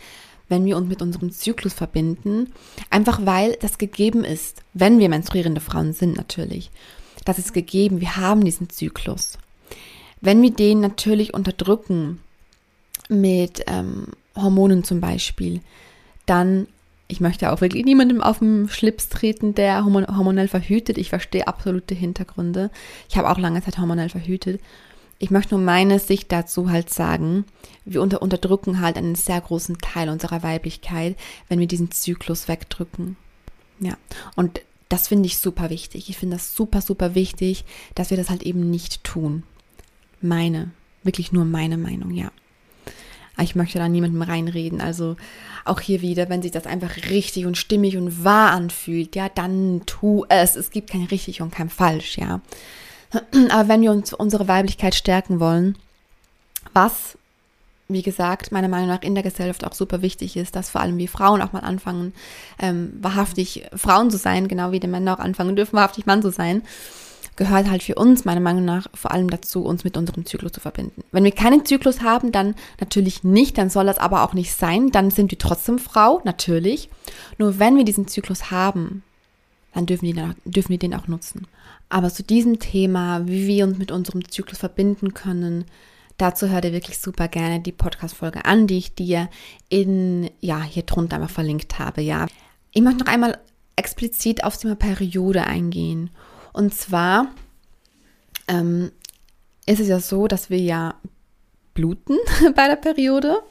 wenn 0.49 0.65
wir 0.65 0.77
uns 0.77 0.89
mit 0.89 1.01
unserem 1.01 1.31
Zyklus 1.31 1.73
verbinden, 1.73 2.53
einfach 2.89 3.25
weil 3.25 3.57
das 3.61 3.77
gegeben 3.77 4.23
ist, 4.23 4.61
wenn 4.73 4.99
wir 4.99 5.09
menstruierende 5.09 5.61
Frauen 5.61 5.93
sind 5.93 6.17
natürlich. 6.17 6.69
Das 7.25 7.39
ist 7.39 7.53
gegeben, 7.53 8.01
wir 8.01 8.17
haben 8.17 8.43
diesen 8.43 8.69
Zyklus. 8.69 9.37
Wenn 10.19 10.41
wir 10.41 10.51
den 10.51 10.81
natürlich 10.81 11.33
unterdrücken 11.33 12.19
mit 13.09 13.63
ähm, 13.67 14.07
Hormonen 14.35 14.83
zum 14.83 14.99
Beispiel, 14.99 15.61
dann, 16.25 16.67
ich 17.07 17.19
möchte 17.19 17.51
auch 17.51 17.61
wirklich 17.61 17.85
niemandem 17.85 18.21
auf 18.21 18.39
den 18.39 18.69
Schlips 18.69 19.09
treten, 19.09 19.55
der 19.55 19.85
hormonell 19.85 20.47
verhütet. 20.47 20.97
Ich 20.97 21.09
verstehe 21.09 21.47
absolute 21.47 21.95
Hintergründe. 21.95 22.71
Ich 23.09 23.17
habe 23.17 23.29
auch 23.29 23.37
lange 23.37 23.61
Zeit 23.61 23.77
hormonell 23.77 24.09
verhütet. 24.09 24.61
Ich 25.19 25.31
möchte 25.31 25.55
nur 25.55 25.63
meine 25.63 25.99
Sicht 25.99 26.31
dazu 26.31 26.69
halt 26.69 26.89
sagen. 26.89 27.45
Wir 27.85 28.01
unter 28.01 28.21
unterdrücken 28.21 28.81
halt 28.81 28.97
einen 28.97 29.15
sehr 29.15 29.39
großen 29.39 29.77
Teil 29.77 30.09
unserer 30.09 30.43
Weiblichkeit, 30.43 31.15
wenn 31.47 31.59
wir 31.59 31.67
diesen 31.67 31.91
Zyklus 31.91 32.47
wegdrücken. 32.47 33.15
Ja, 33.79 33.97
und 34.35 34.61
das 34.89 35.07
finde 35.07 35.27
ich 35.27 35.37
super 35.37 35.69
wichtig. 35.69 36.09
Ich 36.09 36.17
finde 36.17 36.35
das 36.35 36.55
super, 36.55 36.81
super 36.81 37.15
wichtig, 37.15 37.65
dass 37.95 38.09
wir 38.09 38.17
das 38.17 38.29
halt 38.29 38.43
eben 38.43 38.69
nicht 38.69 39.03
tun. 39.03 39.43
Meine, 40.21 40.71
wirklich 41.03 41.31
nur 41.31 41.45
meine 41.45 41.77
Meinung, 41.77 42.11
ja. 42.11 42.31
Ich 43.39 43.55
möchte 43.55 43.79
da 43.79 43.89
niemandem 43.89 44.21
reinreden. 44.21 44.81
Also 44.81 45.15
auch 45.65 45.79
hier 45.79 46.01
wieder, 46.01 46.29
wenn 46.29 46.41
sich 46.41 46.51
das 46.51 46.65
einfach 46.65 46.95
richtig 47.09 47.45
und 47.45 47.57
stimmig 47.57 47.97
und 47.97 48.23
wahr 48.23 48.51
anfühlt, 48.51 49.15
ja, 49.15 49.29
dann 49.29 49.81
tu 49.85 50.25
es. 50.29 50.55
Es 50.55 50.69
gibt 50.69 50.89
kein 50.89 51.05
richtig 51.05 51.41
und 51.41 51.51
kein 51.51 51.69
falsch, 51.69 52.17
ja. 52.17 52.41
Aber 53.49 53.67
wenn 53.67 53.81
wir 53.81 53.91
uns 53.91 54.13
unsere 54.13 54.47
Weiblichkeit 54.47 54.95
stärken 54.95 55.39
wollen, 55.39 55.77
was, 56.73 57.17
wie 57.87 58.01
gesagt, 58.01 58.51
meiner 58.51 58.67
Meinung 58.67 58.87
nach 58.87 59.01
in 59.01 59.15
der 59.15 59.23
Gesellschaft 59.23 59.65
auch 59.65 59.73
super 59.73 60.01
wichtig 60.01 60.37
ist, 60.37 60.55
dass 60.55 60.69
vor 60.69 60.81
allem 60.81 60.97
wir 60.97 61.09
Frauen 61.09 61.41
auch 61.41 61.53
mal 61.53 61.59
anfangen, 61.59 62.13
ähm, 62.59 62.93
wahrhaftig 63.01 63.65
Frauen 63.75 64.11
zu 64.11 64.17
sein, 64.17 64.47
genau 64.47 64.71
wie 64.71 64.79
die 64.79 64.87
Männer 64.87 65.15
auch 65.15 65.23
anfangen 65.23 65.55
dürfen, 65.55 65.75
wahrhaftig 65.75 66.05
Mann 66.05 66.21
zu 66.21 66.31
sein, 66.31 66.63
gehört 67.35 67.69
halt 67.69 67.83
für 67.83 67.95
uns 67.95 68.25
meiner 68.25 68.41
Meinung 68.41 68.65
nach 68.65 68.87
vor 68.93 69.11
allem 69.11 69.29
dazu, 69.29 69.63
uns 69.63 69.83
mit 69.83 69.97
unserem 69.97 70.25
Zyklus 70.25 70.51
zu 70.51 70.59
verbinden. 70.59 71.03
Wenn 71.11 71.23
wir 71.23 71.31
keinen 71.31 71.65
Zyklus 71.65 72.01
haben, 72.01 72.31
dann 72.31 72.55
natürlich 72.79 73.23
nicht, 73.23 73.57
dann 73.57 73.69
soll 73.69 73.85
das 73.85 73.97
aber 73.97 74.23
auch 74.23 74.33
nicht 74.33 74.53
sein, 74.53 74.91
dann 74.91 75.11
sind 75.11 75.31
wir 75.31 75.37
trotzdem 75.37 75.79
Frau, 75.79 76.21
natürlich. 76.23 76.89
Nur 77.37 77.59
wenn 77.59 77.77
wir 77.77 77.85
diesen 77.85 78.07
Zyklus 78.07 78.51
haben, 78.51 79.03
dann 79.73 79.85
dürfen 79.85 80.05
wir, 80.05 80.35
dürfen 80.45 80.69
wir 80.69 80.79
den 80.79 80.93
auch 80.93 81.07
nutzen. 81.07 81.47
Aber 81.89 82.11
zu 82.11 82.23
diesem 82.23 82.59
Thema, 82.59 83.27
wie 83.27 83.47
wir 83.47 83.65
uns 83.65 83.77
mit 83.77 83.91
unserem 83.91 84.27
Zyklus 84.29 84.59
verbinden 84.59 85.13
können, 85.13 85.65
dazu 86.17 86.49
hört 86.49 86.65
ihr 86.65 86.73
wirklich 86.73 86.99
super 86.99 87.27
gerne 87.27 87.59
die 87.59 87.71
Podcast-Folge 87.71 88.45
an, 88.45 88.67
die 88.67 88.77
ich 88.77 88.95
dir 88.95 89.29
in, 89.69 90.29
ja, 90.39 90.61
hier 90.61 90.83
drunter 90.83 91.15
einmal 91.15 91.29
verlinkt 91.29 91.79
habe, 91.79 92.01
ja. 92.01 92.27
Ich 92.71 92.81
möchte 92.81 93.03
noch 93.03 93.11
einmal 93.11 93.37
explizit 93.75 94.43
aufs 94.43 94.59
Thema 94.59 94.75
Periode 94.75 95.45
eingehen. 95.45 96.09
Und 96.53 96.73
zwar 96.73 97.27
ähm, 98.47 98.91
ist 99.65 99.79
es 99.79 99.87
ja 99.87 99.99
so, 99.99 100.27
dass 100.27 100.49
wir 100.49 100.59
ja 100.59 100.95
bluten 101.73 102.17
bei 102.55 102.67
der 102.67 102.75
Periode. 102.75 103.41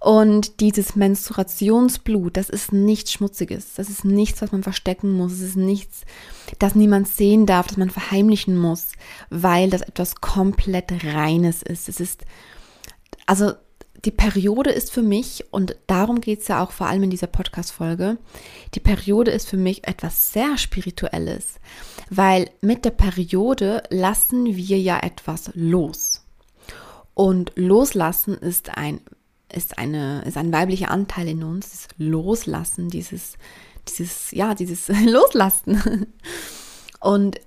Und 0.00 0.60
dieses 0.60 0.96
Menstruationsblut, 0.96 2.36
das 2.36 2.50
ist 2.50 2.72
nichts 2.72 3.12
Schmutziges. 3.12 3.74
Das 3.74 3.88
ist 3.88 4.04
nichts, 4.04 4.42
was 4.42 4.52
man 4.52 4.62
verstecken 4.62 5.12
muss. 5.12 5.32
Es 5.32 5.40
ist 5.40 5.56
nichts, 5.56 6.02
das 6.58 6.74
niemand 6.74 7.08
sehen 7.08 7.46
darf, 7.46 7.68
das 7.68 7.78
man 7.78 7.88
verheimlichen 7.88 8.58
muss, 8.58 8.92
weil 9.30 9.70
das 9.70 9.80
etwas 9.80 10.16
komplett 10.16 10.92
Reines 11.04 11.62
ist. 11.62 11.88
Es 11.88 12.00
ist, 12.00 12.26
also 13.24 13.54
die 14.04 14.10
Periode 14.10 14.70
ist 14.70 14.90
für 14.92 15.02
mich, 15.02 15.44
und 15.50 15.76
darum 15.86 16.20
geht 16.20 16.40
es 16.40 16.48
ja 16.48 16.62
auch 16.62 16.70
vor 16.70 16.86
allem 16.86 17.04
in 17.04 17.10
dieser 17.10 17.26
Podcast-Folge, 17.26 18.18
die 18.74 18.80
Periode 18.80 19.30
ist 19.30 19.48
für 19.48 19.56
mich 19.56 19.86
etwas 19.86 20.32
sehr 20.32 20.58
Spirituelles, 20.58 21.54
weil 22.10 22.50
mit 22.60 22.84
der 22.84 22.90
Periode 22.90 23.82
lassen 23.90 24.56
wir 24.56 24.78
ja 24.78 25.00
etwas 25.00 25.50
los. 25.54 26.24
Und 27.14 27.52
loslassen 27.54 28.36
ist 28.36 28.76
ein 28.76 29.00
ist, 29.54 29.78
eine, 29.78 30.22
ist 30.24 30.36
ein 30.36 30.52
weiblicher 30.52 30.90
Anteil 30.90 31.28
in 31.28 31.44
uns, 31.44 31.70
das 31.70 31.88
Loslassen, 31.96 32.88
dieses, 32.88 33.34
dieses, 33.88 34.30
ja, 34.32 34.54
dieses 34.54 34.88
Loslassen. 35.04 36.06
Und 37.00 37.40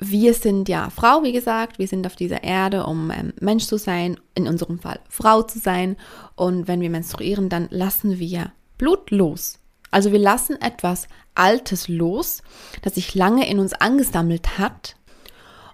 wir 0.00 0.34
sind 0.34 0.68
ja 0.68 0.90
Frau, 0.90 1.22
wie 1.22 1.32
gesagt, 1.32 1.78
wir 1.78 1.86
sind 1.86 2.06
auf 2.06 2.16
dieser 2.16 2.42
Erde, 2.42 2.86
um 2.86 3.10
ähm, 3.10 3.32
Mensch 3.40 3.66
zu 3.66 3.76
sein, 3.76 4.18
in 4.34 4.48
unserem 4.48 4.78
Fall 4.78 4.98
Frau 5.08 5.42
zu 5.42 5.58
sein. 5.58 5.96
Und 6.34 6.66
wenn 6.68 6.80
wir 6.80 6.90
menstruieren, 6.90 7.48
dann 7.48 7.68
lassen 7.70 8.18
wir 8.18 8.52
Blut 8.78 9.10
los. 9.10 9.58
Also 9.90 10.10
wir 10.10 10.18
lassen 10.18 10.60
etwas 10.60 11.06
Altes 11.34 11.88
los, 11.88 12.42
das 12.82 12.94
sich 12.94 13.14
lange 13.14 13.48
in 13.48 13.58
uns 13.58 13.74
angesammelt 13.74 14.58
hat. 14.58 14.96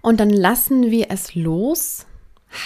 Und 0.02 0.20
dann 0.20 0.30
lassen 0.30 0.90
wir 0.90 1.10
es 1.10 1.34
los 1.34 2.06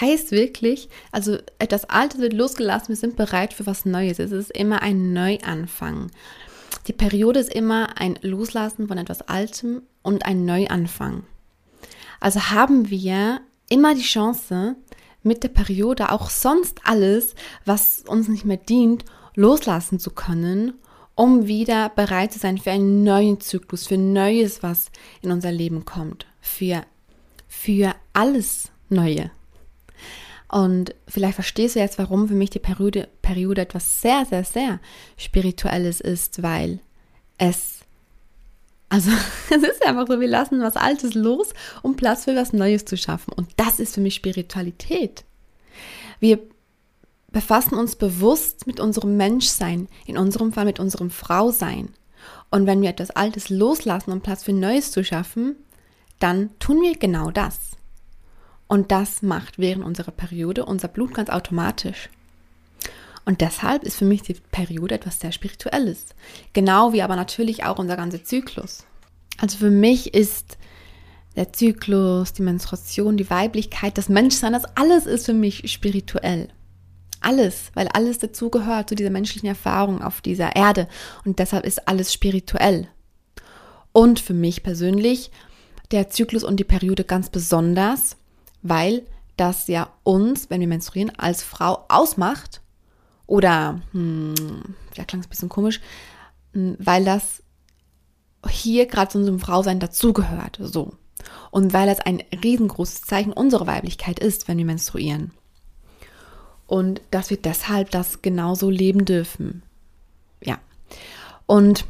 heißt 0.00 0.30
wirklich, 0.30 0.88
also 1.10 1.38
etwas 1.58 1.86
Altes 1.86 2.20
wird 2.20 2.32
losgelassen, 2.32 2.90
wir 2.90 2.96
sind 2.96 3.16
bereit 3.16 3.54
für 3.54 3.66
was 3.66 3.84
Neues. 3.84 4.18
Es 4.18 4.30
ist 4.30 4.50
immer 4.50 4.82
ein 4.82 5.12
Neuanfang. 5.12 6.10
Die 6.86 6.92
Periode 6.92 7.40
ist 7.40 7.52
immer 7.52 7.98
ein 7.98 8.18
Loslassen 8.22 8.88
von 8.88 8.98
etwas 8.98 9.22
Altem 9.22 9.82
und 10.02 10.24
ein 10.26 10.44
Neuanfang. 10.44 11.24
Also 12.20 12.50
haben 12.50 12.90
wir 12.90 13.40
immer 13.68 13.94
die 13.94 14.02
Chance, 14.02 14.76
mit 15.22 15.42
der 15.42 15.48
Periode 15.48 16.12
auch 16.12 16.30
sonst 16.30 16.80
alles, 16.84 17.34
was 17.64 18.04
uns 18.06 18.28
nicht 18.28 18.44
mehr 18.44 18.56
dient, 18.56 19.04
loslassen 19.34 19.98
zu 19.98 20.10
können, 20.10 20.74
um 21.14 21.46
wieder 21.46 21.90
bereit 21.90 22.32
zu 22.32 22.38
sein 22.38 22.58
für 22.58 22.70
einen 22.70 23.04
neuen 23.04 23.40
Zyklus, 23.40 23.86
für 23.86 23.98
Neues, 23.98 24.62
was 24.62 24.90
in 25.20 25.30
unser 25.30 25.52
Leben 25.52 25.84
kommt, 25.84 26.26
für, 26.40 26.82
für 27.48 27.94
alles 28.12 28.70
Neue. 28.88 29.30
Und 30.48 30.96
vielleicht 31.06 31.36
verstehst 31.36 31.76
du 31.76 31.78
jetzt, 31.78 31.98
warum 31.98 32.26
für 32.26 32.34
mich 32.34 32.50
die 32.50 32.58
Periode, 32.58 33.08
Periode 33.22 33.60
etwas 33.60 34.00
sehr, 34.00 34.26
sehr, 34.26 34.42
sehr 34.42 34.80
Spirituelles 35.16 36.00
ist, 36.00 36.42
weil 36.42 36.80
es, 37.38 37.79
also 38.90 39.10
es 39.50 39.62
ist 39.62 39.86
einfach 39.86 40.06
so, 40.06 40.20
wir 40.20 40.28
lassen 40.28 40.60
was 40.60 40.76
Altes 40.76 41.14
los, 41.14 41.54
um 41.80 41.96
Platz 41.96 42.24
für 42.24 42.36
was 42.36 42.52
Neues 42.52 42.84
zu 42.84 42.98
schaffen. 42.98 43.32
Und 43.32 43.48
das 43.56 43.80
ist 43.80 43.94
für 43.94 44.02
mich 44.02 44.16
Spiritualität. 44.16 45.24
Wir 46.18 46.40
befassen 47.32 47.76
uns 47.76 47.96
bewusst 47.96 48.66
mit 48.66 48.80
unserem 48.80 49.16
Menschsein, 49.16 49.88
in 50.04 50.18
unserem 50.18 50.52
Fall 50.52 50.66
mit 50.66 50.80
unserem 50.80 51.10
Frausein. 51.10 51.90
Und 52.50 52.66
wenn 52.66 52.82
wir 52.82 52.90
etwas 52.90 53.12
Altes 53.12 53.48
loslassen, 53.48 54.10
um 54.10 54.20
Platz 54.20 54.42
für 54.42 54.52
Neues 54.52 54.90
zu 54.90 55.04
schaffen, 55.04 55.56
dann 56.18 56.50
tun 56.58 56.82
wir 56.82 56.96
genau 56.96 57.30
das. 57.30 57.58
Und 58.66 58.90
das 58.90 59.22
macht 59.22 59.58
während 59.58 59.84
unserer 59.84 60.10
Periode 60.10 60.64
unser 60.64 60.88
Blut 60.88 61.14
ganz 61.14 61.30
automatisch. 61.30 62.10
Und 63.30 63.42
deshalb 63.42 63.84
ist 63.84 63.96
für 63.96 64.04
mich 64.04 64.22
die 64.22 64.34
Periode 64.50 64.96
etwas 64.96 65.20
sehr 65.20 65.30
Spirituelles. 65.30 66.06
Genau 66.52 66.92
wie 66.92 67.00
aber 67.00 67.14
natürlich 67.14 67.62
auch 67.62 67.78
unser 67.78 67.94
ganzer 67.96 68.24
Zyklus. 68.24 68.84
Also 69.38 69.56
für 69.56 69.70
mich 69.70 70.14
ist 70.14 70.58
der 71.36 71.52
Zyklus, 71.52 72.32
die 72.32 72.42
Menstruation, 72.42 73.16
die 73.16 73.30
Weiblichkeit, 73.30 73.96
das 73.96 74.08
Menschsein, 74.08 74.52
das 74.52 74.64
alles 74.76 75.06
ist 75.06 75.26
für 75.26 75.32
mich 75.32 75.70
spirituell. 75.70 76.48
Alles, 77.20 77.70
weil 77.74 77.86
alles 77.86 78.18
dazugehört 78.18 78.88
zu 78.88 78.96
dieser 78.96 79.10
menschlichen 79.10 79.48
Erfahrung 79.48 80.02
auf 80.02 80.22
dieser 80.22 80.56
Erde. 80.56 80.88
Und 81.24 81.38
deshalb 81.38 81.64
ist 81.64 81.86
alles 81.86 82.12
spirituell. 82.12 82.88
Und 83.92 84.18
für 84.18 84.34
mich 84.34 84.64
persönlich 84.64 85.30
der 85.92 86.10
Zyklus 86.10 86.42
und 86.42 86.56
die 86.56 86.64
Periode 86.64 87.04
ganz 87.04 87.30
besonders, 87.30 88.16
weil 88.62 89.06
das 89.36 89.68
ja 89.68 89.92
uns, 90.02 90.50
wenn 90.50 90.60
wir 90.60 90.66
menstruieren, 90.66 91.12
als 91.16 91.44
Frau 91.44 91.84
ausmacht. 91.88 92.60
Oder, 93.30 93.80
hm, 93.92 94.34
ja, 94.96 95.04
klang 95.04 95.20
es 95.20 95.28
ein 95.28 95.30
bisschen 95.30 95.48
komisch, 95.48 95.80
hm, 96.52 96.74
weil 96.80 97.04
das 97.04 97.44
hier 98.48 98.86
gerade 98.86 99.12
zu 99.12 99.18
unserem 99.18 99.38
Frausein 99.38 99.78
dazugehört. 99.78 100.58
So. 100.60 100.94
Und 101.52 101.72
weil 101.72 101.86
das 101.86 102.00
ein 102.00 102.24
riesengroßes 102.42 103.02
Zeichen 103.02 103.32
unserer 103.32 103.68
Weiblichkeit 103.68 104.18
ist, 104.18 104.48
wenn 104.48 104.58
wir 104.58 104.64
menstruieren. 104.64 105.30
Und 106.66 107.02
dass 107.12 107.30
wir 107.30 107.36
deshalb 107.36 107.92
das 107.92 108.20
genauso 108.20 108.68
leben 108.68 109.04
dürfen. 109.04 109.62
Ja. 110.42 110.58
Und 111.46 111.84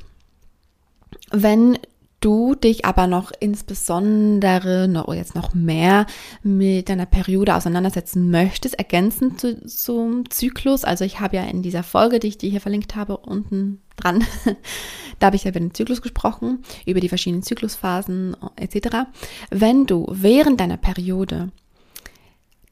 wenn 1.30 1.78
du 2.20 2.54
dich 2.54 2.84
aber 2.84 3.06
noch 3.06 3.32
insbesondere 3.40 4.88
noch 4.88 5.12
jetzt 5.12 5.34
noch 5.34 5.54
mehr 5.54 6.06
mit 6.42 6.88
deiner 6.88 7.06
Periode 7.06 7.54
auseinandersetzen 7.54 8.30
möchtest, 8.30 8.78
ergänzend 8.78 9.40
zu, 9.40 9.64
zum 9.66 10.28
Zyklus, 10.30 10.84
also 10.84 11.04
ich 11.04 11.20
habe 11.20 11.36
ja 11.36 11.44
in 11.44 11.62
dieser 11.62 11.82
Folge, 11.82 12.20
die 12.20 12.28
ich 12.28 12.38
dir 12.38 12.50
hier 12.50 12.60
verlinkt 12.60 12.94
habe, 12.94 13.16
unten 13.16 13.80
dran, 13.96 14.24
da 15.18 15.26
habe 15.26 15.36
ich 15.36 15.44
ja 15.44 15.50
über 15.50 15.60
den 15.60 15.74
Zyklus 15.74 16.02
gesprochen, 16.02 16.62
über 16.86 17.00
die 17.00 17.08
verschiedenen 17.08 17.42
Zyklusphasen 17.42 18.36
etc. 18.56 19.08
Wenn 19.50 19.86
du 19.86 20.06
während 20.10 20.60
deiner 20.60 20.76
Periode 20.76 21.50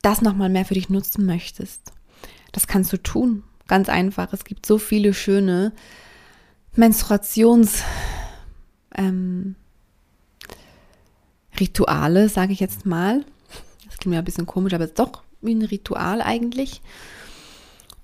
das 0.03 0.23
nochmal 0.23 0.51
mehr 0.51 0.65
für 0.65 0.75
dich 0.75 0.91
nutzen 0.91 1.27
möchtest, 1.27 1.93
das 2.53 2.67
kannst 2.67 2.93
du 2.93 2.99
tun. 2.99 3.45
Ganz 3.67 3.89
einfach. 3.91 4.33
Es 4.33 4.45
gibt 4.45 4.65
so 4.65 4.79
viele 4.79 5.13
schöne 5.13 5.73
Menstruations- 6.77 7.83
ähm, 8.95 9.55
Rituale, 11.59 12.29
sage 12.29 12.53
ich 12.53 12.61
jetzt 12.61 12.87
mal. 12.87 13.25
Das 13.87 13.99
klingt 13.99 14.13
mir 14.13 14.19
ein 14.19 14.25
bisschen 14.25 14.47
komisch, 14.47 14.75
aber 14.75 14.85
es 14.85 14.91
ist 14.91 14.99
doch 14.99 15.23
wie 15.41 15.55
ein 15.55 15.63
Ritual 15.63 16.23
eigentlich. 16.23 16.83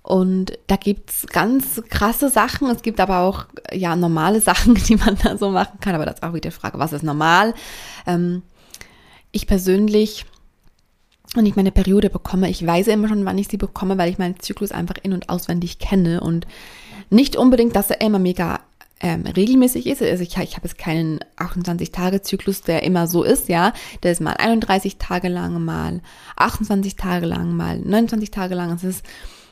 Und 0.02 0.58
da 0.66 0.76
gibt 0.76 1.10
es 1.10 1.26
ganz 1.28 1.80
krasse 1.88 2.28
Sachen. 2.28 2.68
Es 2.68 2.82
gibt 2.82 3.00
aber 3.00 3.20
auch 3.20 3.46
ja 3.72 3.96
normale 3.96 4.40
Sachen, 4.42 4.74
die 4.74 4.96
man 4.96 5.16
da 5.22 5.38
so 5.38 5.50
machen 5.50 5.80
kann. 5.80 5.94
Aber 5.94 6.04
das 6.04 6.16
ist 6.16 6.22
auch 6.22 6.34
wieder 6.34 6.50
die 6.50 6.56
Frage, 6.56 6.78
was 6.78 6.92
ist 6.92 7.02
normal? 7.02 7.54
Ähm, 8.06 8.42
ich 9.32 9.46
persönlich, 9.46 10.26
wenn 11.34 11.46
ich 11.46 11.56
meine 11.56 11.72
Periode 11.72 12.10
bekomme, 12.10 12.50
ich 12.50 12.64
weiß 12.64 12.88
immer 12.88 13.08
schon, 13.08 13.24
wann 13.24 13.38
ich 13.38 13.48
sie 13.48 13.56
bekomme, 13.56 13.96
weil 13.96 14.10
ich 14.10 14.18
meinen 14.18 14.38
Zyklus 14.38 14.72
einfach 14.72 14.96
in- 15.02 15.14
und 15.14 15.30
auswendig 15.30 15.78
kenne. 15.78 16.20
Und 16.20 16.46
nicht 17.08 17.36
unbedingt, 17.36 17.74
dass 17.74 17.90
er 17.90 18.02
immer 18.02 18.18
mega 18.18 18.60
ähm, 19.00 19.24
regelmäßig 19.26 19.86
ist. 19.86 20.02
Also 20.02 20.22
ich, 20.22 20.36
ich 20.36 20.56
habe 20.56 20.66
jetzt 20.66 20.78
keinen 20.78 21.20
28-Tage-Zyklus, 21.36 22.62
der 22.62 22.82
immer 22.84 23.06
so 23.06 23.22
ist, 23.22 23.48
ja. 23.48 23.72
Der 24.02 24.12
ist 24.12 24.20
mal 24.20 24.34
31 24.34 24.98
Tage 24.98 25.28
lang, 25.28 25.62
mal 25.64 26.00
28 26.36 26.96
Tage 26.96 27.26
lang, 27.26 27.56
mal 27.56 27.78
29 27.78 28.30
Tage 28.30 28.54
lang. 28.54 28.70
Das 28.70 28.84
ist, 28.84 29.04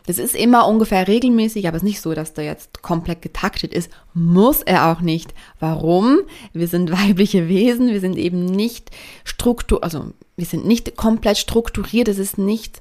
das 0.06 0.18
ist 0.18 0.34
immer 0.34 0.66
ungefähr 0.66 1.06
regelmäßig, 1.06 1.68
aber 1.68 1.76
es 1.76 1.82
ist 1.82 1.88
nicht 1.88 2.00
so, 2.00 2.14
dass 2.14 2.34
der 2.34 2.44
jetzt 2.44 2.82
komplett 2.82 3.22
getaktet 3.22 3.74
ist. 3.74 3.90
Muss 4.14 4.62
er 4.62 4.90
auch 4.90 5.00
nicht. 5.00 5.34
Warum? 5.60 6.20
Wir 6.52 6.68
sind 6.68 6.90
weibliche 6.90 7.48
Wesen, 7.48 7.88
wir 7.88 8.00
sind 8.00 8.16
eben 8.16 8.44
nicht 8.44 8.90
struktur, 9.24 9.82
also 9.84 10.12
wir 10.36 10.46
sind 10.46 10.66
nicht 10.66 10.96
komplett 10.96 11.38
strukturiert, 11.38 12.08
das 12.08 12.18
ist 12.18 12.38
nicht 12.38 12.80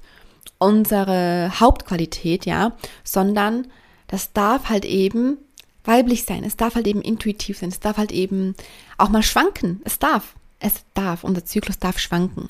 unsere 0.57 1.51
Hauptqualität, 1.59 2.45
ja, 2.45 2.73
sondern 3.03 3.67
das 4.07 4.33
darf 4.33 4.69
halt 4.69 4.85
eben 4.85 5.37
weiblich 5.83 6.25
sein. 6.25 6.43
Es 6.43 6.57
darf 6.57 6.75
halt 6.75 6.87
eben 6.87 7.01
intuitiv 7.01 7.57
sein. 7.57 7.69
Es 7.69 7.79
darf 7.79 7.97
halt 7.97 8.11
eben 8.11 8.55
auch 8.97 9.09
mal 9.09 9.23
schwanken. 9.23 9.81
Es 9.83 9.99
darf. 9.99 10.35
Es 10.59 10.73
darf. 10.93 11.23
Unser 11.23 11.45
Zyklus 11.45 11.79
darf 11.79 11.99
schwanken. 11.99 12.49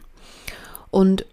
Und 0.89 1.25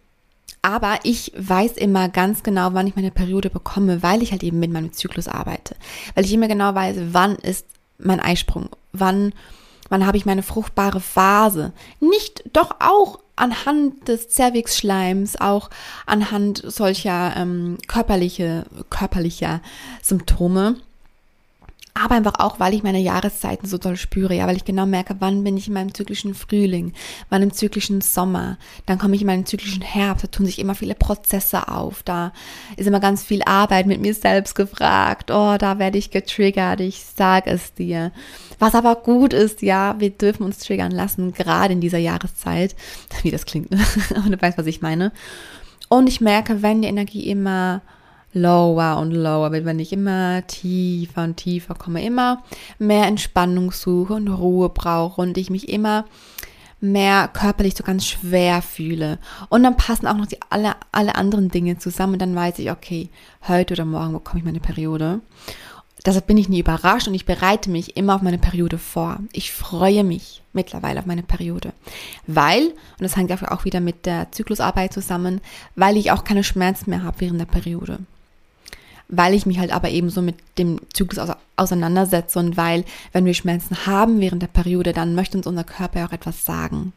aber 0.62 0.98
ich 1.04 1.32
weiß 1.36 1.72
immer 1.76 2.08
ganz 2.08 2.42
genau, 2.42 2.74
wann 2.74 2.86
ich 2.86 2.96
meine 2.96 3.10
Periode 3.10 3.48
bekomme, 3.48 4.02
weil 4.02 4.22
ich 4.22 4.32
halt 4.32 4.42
eben 4.42 4.58
mit 4.58 4.72
meinem 4.72 4.92
Zyklus 4.92 5.28
arbeite. 5.28 5.76
Weil 6.14 6.24
ich 6.24 6.32
immer 6.32 6.48
genau 6.48 6.74
weiß, 6.74 6.96
wann 7.12 7.36
ist 7.36 7.66
mein 7.98 8.20
Eisprung, 8.20 8.68
wann, 8.92 9.32
wann 9.88 10.06
habe 10.06 10.16
ich 10.16 10.26
meine 10.26 10.42
fruchtbare 10.42 11.00
Phase. 11.00 11.72
Nicht 12.00 12.44
doch 12.52 12.76
auch 12.80 13.20
anhand 13.36 14.08
des 14.08 14.30
Cervix-Schleims, 14.30 15.40
auch 15.40 15.70
anhand 16.06 16.62
solcher 16.64 17.34
ähm, 17.36 17.78
körperliche, 17.86 18.66
körperlicher 18.90 19.60
Symptome 20.02 20.76
aber 21.94 22.14
einfach 22.14 22.38
auch, 22.38 22.60
weil 22.60 22.74
ich 22.74 22.82
meine 22.82 23.00
Jahreszeiten 23.00 23.66
so 23.66 23.78
toll 23.78 23.96
spüre, 23.96 24.34
ja, 24.34 24.46
weil 24.46 24.56
ich 24.56 24.64
genau 24.64 24.86
merke, 24.86 25.16
wann 25.18 25.44
bin 25.44 25.56
ich 25.56 25.68
in 25.68 25.74
meinem 25.74 25.94
zyklischen 25.94 26.34
Frühling, 26.34 26.92
wann 27.28 27.42
im 27.42 27.52
zyklischen 27.52 28.00
Sommer, 28.00 28.58
dann 28.86 28.98
komme 28.98 29.14
ich 29.16 29.22
in 29.22 29.26
meinen 29.26 29.46
zyklischen 29.46 29.82
Herbst, 29.82 30.24
da 30.24 30.28
tun 30.28 30.46
sich 30.46 30.58
immer 30.58 30.74
viele 30.74 30.94
Prozesse 30.94 31.68
auf, 31.68 32.02
da 32.02 32.32
ist 32.76 32.86
immer 32.86 33.00
ganz 33.00 33.22
viel 33.22 33.42
Arbeit 33.44 33.86
mit 33.86 34.00
mir 34.00 34.14
selbst 34.14 34.54
gefragt, 34.54 35.30
oh, 35.30 35.56
da 35.58 35.78
werde 35.78 35.98
ich 35.98 36.10
getriggert, 36.10 36.80
ich 36.80 37.02
sage 37.04 37.50
es 37.50 37.74
dir. 37.74 38.12
Was 38.58 38.74
aber 38.74 38.96
gut 38.96 39.32
ist, 39.32 39.62
ja, 39.62 39.96
wir 39.98 40.10
dürfen 40.10 40.44
uns 40.44 40.58
triggern 40.58 40.92
lassen, 40.92 41.32
gerade 41.32 41.72
in 41.72 41.80
dieser 41.80 41.98
Jahreszeit, 41.98 42.76
wie 43.22 43.30
das 43.30 43.46
klingt, 43.46 43.72
aber 44.14 44.28
du 44.28 44.40
weißt, 44.40 44.58
was 44.58 44.66
ich 44.66 44.82
meine. 44.82 45.12
Und 45.88 46.08
ich 46.08 46.20
merke, 46.20 46.62
wenn 46.62 46.82
die 46.82 46.88
Energie 46.88 47.28
immer 47.30 47.80
lower 48.40 48.98
und 48.98 49.12
lower 49.12 49.52
wird, 49.52 49.64
wenn 49.64 49.78
ich 49.78 49.92
immer 49.92 50.46
tiefer 50.46 51.24
und 51.24 51.36
tiefer 51.36 51.74
komme, 51.74 52.04
immer 52.04 52.42
mehr 52.78 53.06
Entspannung 53.06 53.72
suche 53.72 54.14
und 54.14 54.28
Ruhe 54.28 54.68
brauche 54.68 55.20
und 55.20 55.36
ich 55.38 55.50
mich 55.50 55.68
immer 55.68 56.04
mehr 56.80 57.28
körperlich 57.28 57.74
so 57.76 57.84
ganz 57.84 58.06
schwer 58.06 58.62
fühle. 58.62 59.18
Und 59.48 59.62
dann 59.62 59.76
passen 59.76 60.06
auch 60.06 60.16
noch 60.16 60.26
die, 60.26 60.38
alle, 60.50 60.76
alle 60.92 61.16
anderen 61.16 61.50
Dinge 61.50 61.78
zusammen 61.78 62.14
und 62.14 62.22
dann 62.22 62.34
weiß 62.34 62.58
ich, 62.60 62.70
okay, 62.70 63.08
heute 63.46 63.74
oder 63.74 63.84
morgen 63.84 64.12
bekomme 64.12 64.40
ich 64.40 64.44
meine 64.44 64.60
Periode. 64.60 65.20
Deshalb 66.06 66.28
bin 66.28 66.36
ich 66.36 66.48
nie 66.48 66.60
überrascht 66.60 67.08
und 67.08 67.14
ich 67.14 67.26
bereite 67.26 67.70
mich 67.70 67.96
immer 67.96 68.14
auf 68.14 68.22
meine 68.22 68.38
Periode 68.38 68.78
vor. 68.78 69.18
Ich 69.32 69.52
freue 69.52 70.04
mich 70.04 70.42
mittlerweile 70.52 71.00
auf 71.00 71.06
meine 71.06 71.24
Periode. 71.24 71.72
Weil, 72.28 72.68
und 72.68 73.00
das 73.00 73.16
hängt 73.16 73.32
auch 73.32 73.64
wieder 73.64 73.80
mit 73.80 74.06
der 74.06 74.30
Zyklusarbeit 74.30 74.92
zusammen, 74.92 75.40
weil 75.74 75.96
ich 75.96 76.12
auch 76.12 76.22
keine 76.22 76.44
Schmerzen 76.44 76.90
mehr 76.90 77.02
habe 77.02 77.20
während 77.20 77.40
der 77.40 77.46
Periode 77.46 77.98
weil 79.08 79.34
ich 79.34 79.46
mich 79.46 79.58
halt 79.58 79.72
aber 79.72 79.88
eben 79.88 80.10
so 80.10 80.22
mit 80.22 80.36
dem 80.58 80.80
Zyklus 80.92 81.34
auseinandersetze 81.56 82.38
und 82.38 82.56
weil, 82.56 82.84
wenn 83.12 83.24
wir 83.24 83.34
Schmerzen 83.34 83.86
haben 83.86 84.20
während 84.20 84.42
der 84.42 84.48
Periode, 84.48 84.92
dann 84.92 85.14
möchte 85.14 85.36
uns 85.36 85.46
unser 85.46 85.64
Körper 85.64 86.06
auch 86.06 86.12
etwas 86.12 86.44
sagen. 86.44 86.92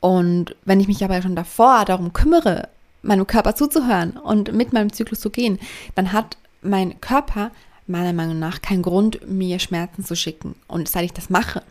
Und 0.00 0.56
wenn 0.64 0.80
ich 0.80 0.88
mich 0.88 1.04
aber 1.04 1.22
schon 1.22 1.36
davor 1.36 1.84
darum 1.84 2.12
kümmere, 2.12 2.68
meinem 3.02 3.26
Körper 3.26 3.54
zuzuhören 3.54 4.16
und 4.16 4.52
mit 4.52 4.72
meinem 4.72 4.92
Zyklus 4.92 5.20
zu 5.20 5.30
gehen, 5.30 5.58
dann 5.94 6.12
hat 6.12 6.36
mein 6.62 7.00
Körper 7.00 7.50
meiner 7.86 8.12
Meinung 8.12 8.38
nach 8.38 8.62
keinen 8.62 8.82
Grund, 8.82 9.28
mir 9.28 9.58
Schmerzen 9.58 10.04
zu 10.04 10.16
schicken. 10.16 10.54
Und 10.66 10.88
seit 10.88 11.04
ich 11.04 11.12
das 11.12 11.30
mache, 11.30 11.62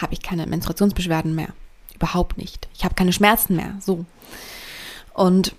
habe 0.00 0.12
ich 0.12 0.22
keine 0.22 0.46
Menstruationsbeschwerden 0.46 1.34
mehr. 1.34 1.48
Überhaupt 1.94 2.36
nicht. 2.36 2.68
Ich 2.74 2.84
habe 2.84 2.94
keine 2.94 3.12
Schmerzen 3.12 3.56
mehr. 3.56 3.76
So. 3.80 4.04
Und 5.14 5.54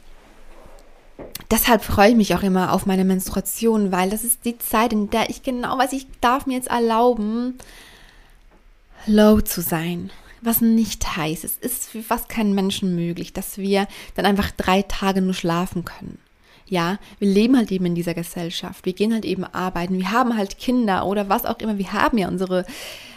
deshalb 1.51 1.83
freue 1.83 2.11
ich 2.11 2.15
mich 2.15 2.35
auch 2.35 2.43
immer 2.43 2.73
auf 2.73 2.85
meine 2.85 3.05
Menstruation, 3.05 3.91
weil 3.91 4.09
das 4.09 4.23
ist 4.23 4.45
die 4.45 4.57
Zeit, 4.57 4.93
in 4.93 5.09
der 5.09 5.29
ich 5.29 5.43
genau 5.43 5.77
weiß, 5.77 5.93
ich 5.93 6.07
darf 6.21 6.45
mir 6.45 6.55
jetzt 6.55 6.69
erlauben, 6.69 7.57
low 9.05 9.41
zu 9.41 9.61
sein. 9.61 10.11
Was 10.41 10.61
nicht 10.61 11.17
heißt, 11.17 11.43
es 11.43 11.57
ist 11.57 11.89
für 11.89 12.03
fast 12.03 12.29
keinen 12.29 12.53
Menschen 12.53 12.95
möglich, 12.95 13.33
dass 13.33 13.57
wir 13.57 13.87
dann 14.15 14.25
einfach 14.25 14.51
drei 14.51 14.83
Tage 14.83 15.21
nur 15.21 15.33
schlafen 15.33 15.83
können. 15.83 16.19
Ja, 16.67 16.99
wir 17.19 17.29
leben 17.29 17.55
halt 17.55 17.71
eben 17.71 17.85
in 17.85 17.95
dieser 17.95 18.13
Gesellschaft. 18.13 18.85
Wir 18.85 18.93
gehen 18.93 19.13
halt 19.13 19.25
eben 19.25 19.45
arbeiten. 19.45 19.97
Wir 19.97 20.11
haben 20.11 20.35
halt 20.35 20.57
Kinder 20.57 21.05
oder 21.05 21.29
was 21.29 21.45
auch 21.45 21.59
immer. 21.59 21.77
Wir 21.77 21.93
haben 21.93 22.17
ja 22.17 22.27
unsere 22.27 22.65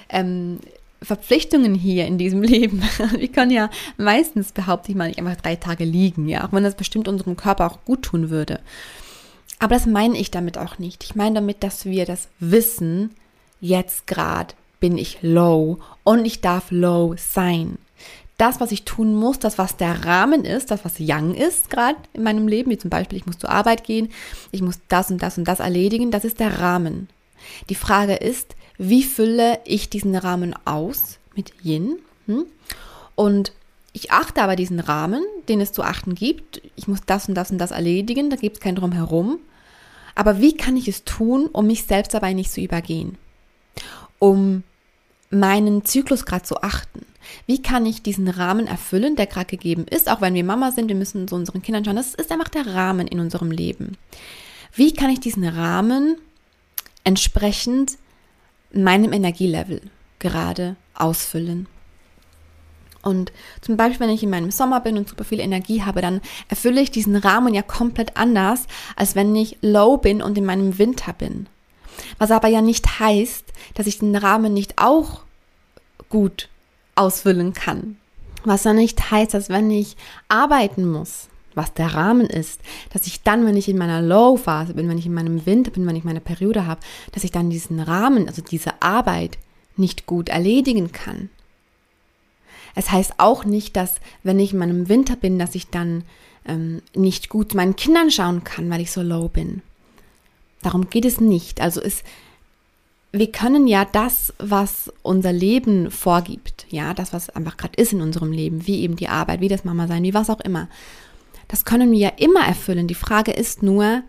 ähm, 0.09 0.61
Verpflichtungen 1.03 1.75
hier 1.75 2.07
in 2.07 2.19
diesem 2.19 2.43
Leben. 2.43 2.83
Wir 3.17 3.29
können 3.29 3.51
ja 3.51 3.71
meistens, 3.97 4.53
behaupte 4.53 4.91
ich 4.91 4.97
mal, 4.97 5.09
nicht 5.09 5.19
einfach 5.19 5.41
drei 5.41 5.57
Tage 5.57 5.85
liegen, 5.85 6.29
ja, 6.29 6.47
auch 6.47 6.53
wenn 6.53 6.65
das 6.65 6.75
bestimmt 6.75 7.09
unserem 7.09 7.37
Körper 7.37 7.67
auch 7.67 7.85
gut 7.85 8.03
tun 8.03 8.31
würde. 8.31 8.61
Aber 9.59 9.75
das 9.75 9.87
meine 9.87 10.19
ich 10.19 10.31
damit 10.31 10.57
auch 10.59 10.79
nicht. 10.79 11.05
Ich 11.05 11.15
meine 11.15 11.37
damit, 11.37 11.63
dass 11.63 11.85
wir 11.85 12.07
das 12.07 12.29
wissen, 12.39 13.11
jetzt 13.61 14.07
gerade 14.07 14.55
bin 14.81 14.97
ich 14.97 15.19
low 15.21 15.79
und 16.03 16.25
ich 16.25 16.41
darf 16.41 16.71
low 16.71 17.15
sein. 17.19 17.77
Das, 18.39 18.59
was 18.59 18.73
ich 18.73 18.87
tun 18.87 19.15
muss, 19.15 19.39
das, 19.39 19.59
was 19.59 19.77
der 19.77 20.07
Rahmen 20.07 20.47
ist, 20.47 20.71
das, 20.71 20.83
was 20.87 20.95
young 20.99 21.35
ist 21.35 21.69
gerade 21.69 21.99
in 22.15 22.23
meinem 22.23 22.49
Leben, 22.49 22.71
wie 22.71 22.79
zum 22.79 22.89
Beispiel, 22.89 23.19
ich 23.19 23.27
muss 23.27 23.39
zur 23.39 23.51
Arbeit 23.51 23.85
gehen, 23.85 24.09
ich 24.51 24.63
muss 24.63 24.79
das 24.89 25.11
und 25.11 25.23
das 25.23 25.37
und 25.37 25.45
das 25.45 25.61
erledigen, 25.61 26.11
das 26.11 26.25
ist 26.25 26.41
der 26.41 26.59
Rahmen. 26.59 27.11
Die 27.69 27.75
Frage 27.75 28.15
ist, 28.15 28.57
wie 28.83 29.03
fülle 29.03 29.61
ich 29.67 29.91
diesen 29.91 30.17
Rahmen 30.17 30.55
aus 30.65 31.19
mit 31.35 31.53
Yin? 31.63 31.99
Hm? 32.27 32.47
Und 33.15 33.53
ich 33.93 34.11
achte 34.11 34.41
aber 34.41 34.57
diesen 34.57 34.81
Rahmen, 34.81 35.23
den 35.49 35.61
es 35.61 35.73
zu 35.73 35.83
achten 35.83 36.15
gibt. 36.15 36.63
Ich 36.77 36.89
muss 36.89 37.01
das 37.05 37.29
und 37.29 37.35
das 37.35 37.51
und 37.51 37.59
das 37.59 37.73
erledigen, 37.73 38.31
da 38.31 38.37
gibt 38.37 38.57
es 38.57 38.63
kein 38.63 38.77
Drumherum. 38.77 39.39
Aber 40.15 40.41
wie 40.41 40.57
kann 40.57 40.79
ich 40.79 40.89
es 40.89 41.05
tun, 41.05 41.47
um 41.53 41.67
mich 41.67 41.85
selbst 41.85 42.15
dabei 42.15 42.33
nicht 42.33 42.51
zu 42.51 42.63
übergehen? 42.63 43.19
Um 44.19 44.63
meinen 45.29 45.85
Zyklus 45.85 46.25
gerade 46.25 46.45
zu 46.45 46.63
achten. 46.63 47.05
Wie 47.47 47.61
kann 47.61 47.85
ich 47.85 48.03
diesen 48.03 48.29
Rahmen 48.29 48.67
erfüllen, 48.67 49.15
der 49.15 49.27
gerade 49.27 49.45
gegeben 49.45 49.85
ist, 49.91 50.11
auch 50.11 50.23
wenn 50.23 50.33
wir 50.33 50.43
Mama 50.43 50.73
sind, 50.73 50.89
wir 50.89 50.97
müssen 50.97 51.29
zu 51.29 51.35
unseren 51.35 51.61
Kindern 51.61 51.85
schauen. 51.85 51.97
Das 51.97 52.15
ist 52.15 52.33
einfach 52.33 52.49
der 52.49 52.67
Rahmen 52.67 53.07
in 53.07 53.21
unserem 53.21 53.51
Leben. 53.51 53.99
Wie 54.73 54.95
kann 54.95 55.11
ich 55.11 55.21
diesen 55.21 55.45
Rahmen 55.45 56.17
entsprechend 57.05 57.99
meinem 58.73 59.13
Energielevel 59.13 59.81
gerade 60.19 60.77
ausfüllen. 60.95 61.67
Und 63.03 63.33
zum 63.63 63.77
Beispiel, 63.77 64.01
wenn 64.01 64.15
ich 64.15 64.23
in 64.23 64.31
meinem 64.31 64.51
Sommer 64.51 64.81
bin 64.81 64.99
und 64.99 65.09
super 65.09 65.25
viel 65.25 65.41
Energie 65.41 65.83
habe, 65.83 66.03
dann 66.03 66.21
erfülle 66.49 66.83
ich 66.83 66.91
diesen 66.91 67.17
Rahmen 67.17 67.55
ja 67.55 67.63
komplett 67.63 68.17
anders, 68.17 68.67
als 68.95 69.15
wenn 69.15 69.35
ich 69.35 69.57
low 69.63 69.97
bin 69.97 70.21
und 70.21 70.37
in 70.37 70.45
meinem 70.45 70.79
Winter 70.79 71.15
bin. 71.15 71.47
Was 72.19 72.31
aber 72.31 72.49
ja 72.49 72.61
nicht 72.61 73.01
heißt, 73.01 73.45
dass 73.75 73.87
ich 73.87 73.99
den 74.01 74.17
Rahmen 74.17 74.53
nicht 74.53 74.75
auch 74.77 75.23
gut 76.11 76.49
ausfüllen 76.95 77.55
kann. 77.55 77.97
Was 78.45 78.63
dann 78.63 78.77
nicht 78.77 79.11
heißt, 79.11 79.33
dass 79.33 79.49
wenn 79.49 79.71
ich 79.71 79.97
arbeiten 80.29 80.91
muss, 80.91 81.30
was 81.61 81.75
der 81.75 81.95
Rahmen 81.95 82.27
ist, 82.27 82.61
dass 82.91 83.07
ich 83.07 83.23
dann, 83.23 83.45
wenn 83.45 83.57
ich 83.57 83.69
in 83.69 83.77
meiner 83.77 84.01
Low-Phase 84.01 84.73
bin, 84.73 84.89
wenn 84.89 84.97
ich 84.97 85.05
in 85.05 85.13
meinem 85.13 85.45
Winter 85.45 85.71
bin, 85.71 85.87
wenn 85.87 85.97
ich 85.97 86.05
meine 86.05 86.21
Periode 86.21 86.67
habe, 86.67 86.81
dass 87.13 87.23
ich 87.23 87.33
dann 87.33 87.51
diesen 87.51 87.81
Rahmen, 87.81 88.29
also 88.29 88.41
diese 88.41 88.81
Arbeit 88.81 89.37
nicht 89.77 90.07
gut 90.07 90.31
erledigen 90.31 90.91
kann. 90.91 91.29
Es 92.75 92.91
heißt 92.91 93.15
auch 93.19 93.45
nicht, 93.45 93.77
dass 93.77 93.97
wenn 94.23 94.39
ich 94.39 94.53
in 94.53 94.59
meinem 94.59 94.89
Winter 94.89 95.17
bin, 95.17 95.39
dass 95.39 95.55
ich 95.55 95.69
dann 95.69 96.05
ähm, 96.47 96.81
nicht 96.95 97.29
gut 97.29 97.55
meinen 97.55 97.77
Kindern 97.77 98.11
schauen 98.11 98.43
kann, 98.43 98.71
weil 98.71 98.81
ich 98.81 98.91
so 98.91 99.03
low 99.03 99.29
bin. 99.29 99.61
Darum 100.63 100.89
geht 100.89 101.05
es 101.05 101.21
nicht. 101.21 101.61
Also 101.61 101.83
es, 101.83 102.03
wir 103.13 103.31
können 103.31 103.67
ja 103.67 103.85
das, 103.85 104.33
was 104.39 104.91
unser 105.03 105.33
Leben 105.33 105.91
vorgibt, 105.91 106.67
ja, 106.71 106.95
das, 106.95 107.13
was 107.13 107.29
einfach 107.31 107.57
gerade 107.57 107.81
ist 107.81 107.93
in 107.93 108.01
unserem 108.01 108.33
Leben, 108.33 108.67
wie 108.67 108.81
eben 108.81 108.97
die 108.97 109.09
Arbeit, 109.09 109.41
wie 109.41 109.49
das 109.49 109.65
Mama 109.65 109.87
sein, 109.89 110.05
wie 110.05 110.15
was 110.15 110.31
auch 110.31 110.41
immer, 110.41 110.69
das 111.51 111.65
können 111.65 111.91
wir 111.91 111.99
ja 111.99 112.13
immer 112.17 112.47
erfüllen. 112.47 112.87
Die 112.87 112.95
Frage 112.95 113.33
ist 113.33 113.63
nur, 113.63 114.03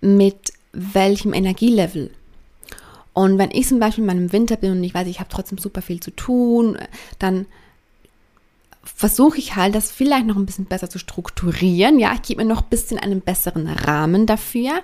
mit 0.00 0.52
welchem 0.72 1.32
Energielevel. 1.32 2.10
Und 3.12 3.38
wenn 3.38 3.52
ich 3.52 3.68
zum 3.68 3.78
Beispiel 3.78 4.02
in 4.02 4.08
meinem 4.08 4.32
Winter 4.32 4.56
bin 4.56 4.72
und 4.72 4.82
ich 4.82 4.92
weiß, 4.92 5.06
ich 5.06 5.20
habe 5.20 5.30
trotzdem 5.30 5.58
super 5.58 5.80
viel 5.80 6.00
zu 6.00 6.10
tun, 6.10 6.76
dann 7.20 7.46
versuche 8.82 9.38
ich 9.38 9.54
halt, 9.54 9.76
das 9.76 9.92
vielleicht 9.92 10.26
noch 10.26 10.34
ein 10.36 10.46
bisschen 10.46 10.64
besser 10.64 10.90
zu 10.90 10.98
strukturieren. 10.98 12.00
Ja, 12.00 12.14
ich 12.14 12.22
gebe 12.22 12.42
mir 12.42 12.48
noch 12.48 12.62
ein 12.62 12.68
bisschen 12.68 12.98
einen 12.98 13.20
besseren 13.20 13.68
Rahmen 13.68 14.26
dafür. 14.26 14.80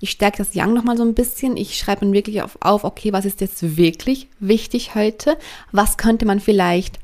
Ich 0.00 0.10
stärke 0.10 0.38
das 0.38 0.54
Yang 0.54 0.74
noch 0.74 0.84
mal 0.84 0.96
so 0.96 1.04
ein 1.04 1.14
bisschen. 1.14 1.56
Ich 1.56 1.78
schreibe 1.78 2.00
dann 2.00 2.12
wirklich 2.12 2.42
auf, 2.42 2.58
auf, 2.60 2.82
okay, 2.82 3.12
was 3.12 3.24
ist 3.24 3.40
jetzt 3.40 3.76
wirklich 3.76 4.26
wichtig 4.40 4.96
heute? 4.96 5.38
Was 5.70 5.96
könnte 5.96 6.26
man 6.26 6.40
vielleicht, 6.40 6.98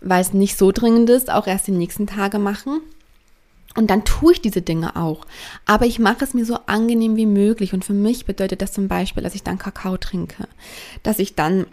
weil 0.00 0.20
es 0.20 0.32
nicht 0.32 0.58
so 0.58 0.72
dringend 0.72 1.10
ist, 1.10 1.30
auch 1.30 1.46
erst 1.46 1.68
die 1.68 1.72
nächsten 1.72 2.08
Tage 2.08 2.40
machen? 2.40 2.80
Und 3.74 3.90
dann 3.90 4.04
tue 4.04 4.34
ich 4.34 4.40
diese 4.40 4.62
Dinge 4.62 4.96
auch. 4.96 5.26
Aber 5.66 5.86
ich 5.86 5.98
mache 5.98 6.24
es 6.24 6.34
mir 6.34 6.44
so 6.44 6.58
angenehm 6.66 7.16
wie 7.16 7.26
möglich. 7.26 7.72
Und 7.72 7.84
für 7.84 7.94
mich 7.94 8.26
bedeutet 8.26 8.62
das 8.62 8.72
zum 8.72 8.88
Beispiel, 8.88 9.22
dass 9.22 9.34
ich 9.34 9.42
dann 9.42 9.58
Kakao 9.58 9.96
trinke, 9.96 10.46
dass 11.02 11.18
ich 11.18 11.34
dann 11.34 11.66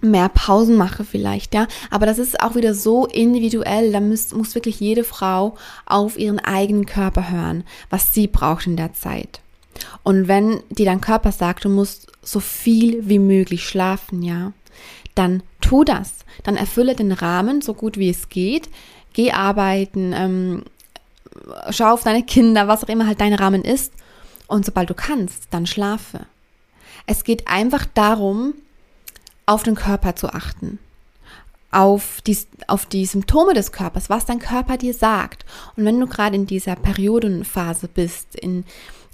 mehr 0.00 0.28
Pausen 0.28 0.76
mache 0.76 1.04
vielleicht, 1.04 1.54
ja. 1.54 1.66
Aber 1.90 2.06
das 2.06 2.18
ist 2.18 2.40
auch 2.40 2.54
wieder 2.54 2.74
so 2.74 3.06
individuell. 3.06 3.92
Da 3.92 4.00
muss, 4.00 4.32
muss 4.34 4.54
wirklich 4.54 4.78
jede 4.80 5.04
Frau 5.04 5.56
auf 5.86 6.18
ihren 6.18 6.38
eigenen 6.38 6.86
Körper 6.86 7.30
hören, 7.30 7.64
was 7.90 8.12
sie 8.12 8.26
braucht 8.26 8.66
in 8.66 8.76
der 8.76 8.92
Zeit. 8.92 9.40
Und 10.02 10.28
wenn 10.28 10.62
dir 10.70 10.86
dein 10.86 11.00
Körper 11.00 11.32
sagt, 11.32 11.64
du 11.64 11.68
musst 11.68 12.12
so 12.22 12.40
viel 12.40 13.08
wie 13.08 13.18
möglich 13.18 13.66
schlafen, 13.66 14.22
ja, 14.22 14.52
dann 15.14 15.42
tu 15.60 15.84
das. 15.84 16.16
Dann 16.42 16.56
erfülle 16.56 16.94
den 16.94 17.12
Rahmen 17.12 17.60
so 17.60 17.74
gut 17.74 17.96
wie 17.98 18.10
es 18.10 18.28
geht 18.28 18.68
geh 19.14 19.32
arbeiten, 19.32 20.12
ähm, 20.12 20.64
schau 21.70 21.94
auf 21.94 22.02
deine 22.02 22.22
Kinder, 22.22 22.68
was 22.68 22.84
auch 22.84 22.88
immer 22.88 23.06
halt 23.06 23.20
dein 23.20 23.34
Rahmen 23.34 23.64
ist. 23.64 23.92
Und 24.46 24.66
sobald 24.66 24.90
du 24.90 24.94
kannst, 24.94 25.48
dann 25.50 25.66
schlafe. 25.66 26.26
Es 27.06 27.24
geht 27.24 27.48
einfach 27.48 27.86
darum, 27.94 28.54
auf 29.46 29.62
den 29.62 29.74
Körper 29.74 30.16
zu 30.16 30.28
achten. 30.28 30.78
Auf 31.70 32.20
die, 32.26 32.38
auf 32.68 32.86
die 32.86 33.04
Symptome 33.04 33.52
des 33.52 33.72
Körpers, 33.72 34.08
was 34.08 34.26
dein 34.26 34.38
Körper 34.38 34.76
dir 34.76 34.94
sagt. 34.94 35.44
Und 35.76 35.84
wenn 35.84 35.98
du 35.98 36.06
gerade 36.06 36.36
in 36.36 36.46
dieser 36.46 36.76
Periodenphase 36.76 37.88
bist, 37.88 38.36
in, 38.36 38.64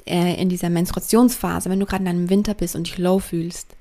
äh, 0.06 0.40
in 0.40 0.48
dieser 0.50 0.68
Menstruationsphase, 0.68 1.70
wenn 1.70 1.80
du 1.80 1.86
gerade 1.86 2.02
in 2.02 2.08
einem 2.08 2.28
Winter 2.28 2.54
bist 2.54 2.76
und 2.76 2.86
dich 2.86 2.98
low 2.98 3.18
fühlst, 3.18 3.76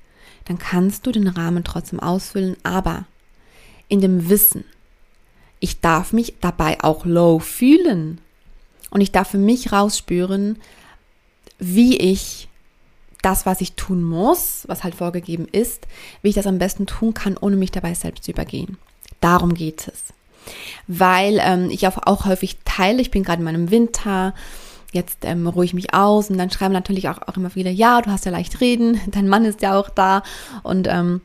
dann 0.46 0.58
kannst 0.58 1.06
du 1.06 1.12
den 1.12 1.28
Rahmen 1.28 1.62
trotzdem 1.62 2.00
ausfüllen, 2.00 2.56
aber 2.62 3.04
in 3.88 4.00
dem 4.00 4.30
Wissen, 4.30 4.64
ich 5.60 5.80
darf 5.80 6.12
mich 6.12 6.34
dabei 6.40 6.82
auch 6.82 7.04
low 7.04 7.38
fühlen. 7.38 8.20
Und 8.90 9.02
ich 9.02 9.12
darf 9.12 9.30
für 9.30 9.38
mich 9.38 9.72
rausspüren, 9.72 10.58
wie 11.58 11.96
ich 11.96 12.48
das, 13.22 13.46
was 13.46 13.60
ich 13.60 13.74
tun 13.74 14.02
muss, 14.02 14.64
was 14.66 14.82
halt 14.82 14.94
vorgegeben 14.94 15.46
ist, 15.52 15.86
wie 16.22 16.30
ich 16.30 16.34
das 16.34 16.46
am 16.46 16.58
besten 16.58 16.86
tun 16.86 17.14
kann, 17.14 17.36
ohne 17.36 17.56
mich 17.56 17.70
dabei 17.70 17.94
selbst 17.94 18.24
zu 18.24 18.32
übergehen. 18.32 18.78
Darum 19.20 19.54
geht 19.54 19.86
es. 19.88 20.14
Weil 20.86 21.38
ähm, 21.42 21.70
ich 21.70 21.86
auch, 21.86 21.98
auch 22.06 22.24
häufig 22.24 22.56
teile, 22.64 23.02
ich 23.02 23.10
bin 23.10 23.22
gerade 23.22 23.40
in 23.40 23.44
meinem 23.44 23.70
Winter, 23.70 24.34
jetzt 24.92 25.18
ähm, 25.22 25.46
ruhe 25.46 25.66
ich 25.66 25.74
mich 25.74 25.92
aus 25.94 26.30
und 26.30 26.38
dann 26.38 26.50
schreiben 26.50 26.72
natürlich 26.72 27.08
auch, 27.10 27.18
auch 27.26 27.36
immer 27.36 27.54
wieder, 27.54 27.70
ja, 27.70 28.00
du 28.00 28.10
hast 28.10 28.24
ja 28.24 28.32
leicht 28.32 28.60
reden, 28.60 29.00
dein 29.10 29.28
Mann 29.28 29.44
ist 29.44 29.60
ja 29.60 29.78
auch 29.78 29.90
da 29.90 30.22
und 30.62 30.88
ähm, 30.88 31.20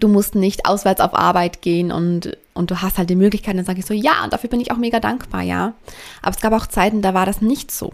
du 0.00 0.08
musst 0.08 0.34
nicht 0.34 0.66
auswärts 0.66 1.00
auf 1.00 1.14
Arbeit 1.14 1.62
gehen 1.62 1.92
und, 1.92 2.36
und 2.54 2.70
du 2.70 2.80
hast 2.80 2.98
halt 2.98 3.10
die 3.10 3.16
Möglichkeit, 3.16 3.56
dann 3.56 3.64
sage 3.64 3.80
ich 3.80 3.86
so, 3.86 3.94
ja, 3.94 4.24
und 4.24 4.32
dafür 4.32 4.48
bin 4.48 4.60
ich 4.60 4.70
auch 4.70 4.76
mega 4.76 5.00
dankbar, 5.00 5.42
ja. 5.42 5.74
Aber 6.22 6.34
es 6.34 6.40
gab 6.40 6.52
auch 6.52 6.66
Zeiten, 6.66 7.02
da 7.02 7.12
war 7.12 7.26
das 7.26 7.42
nicht 7.42 7.70
so. 7.70 7.92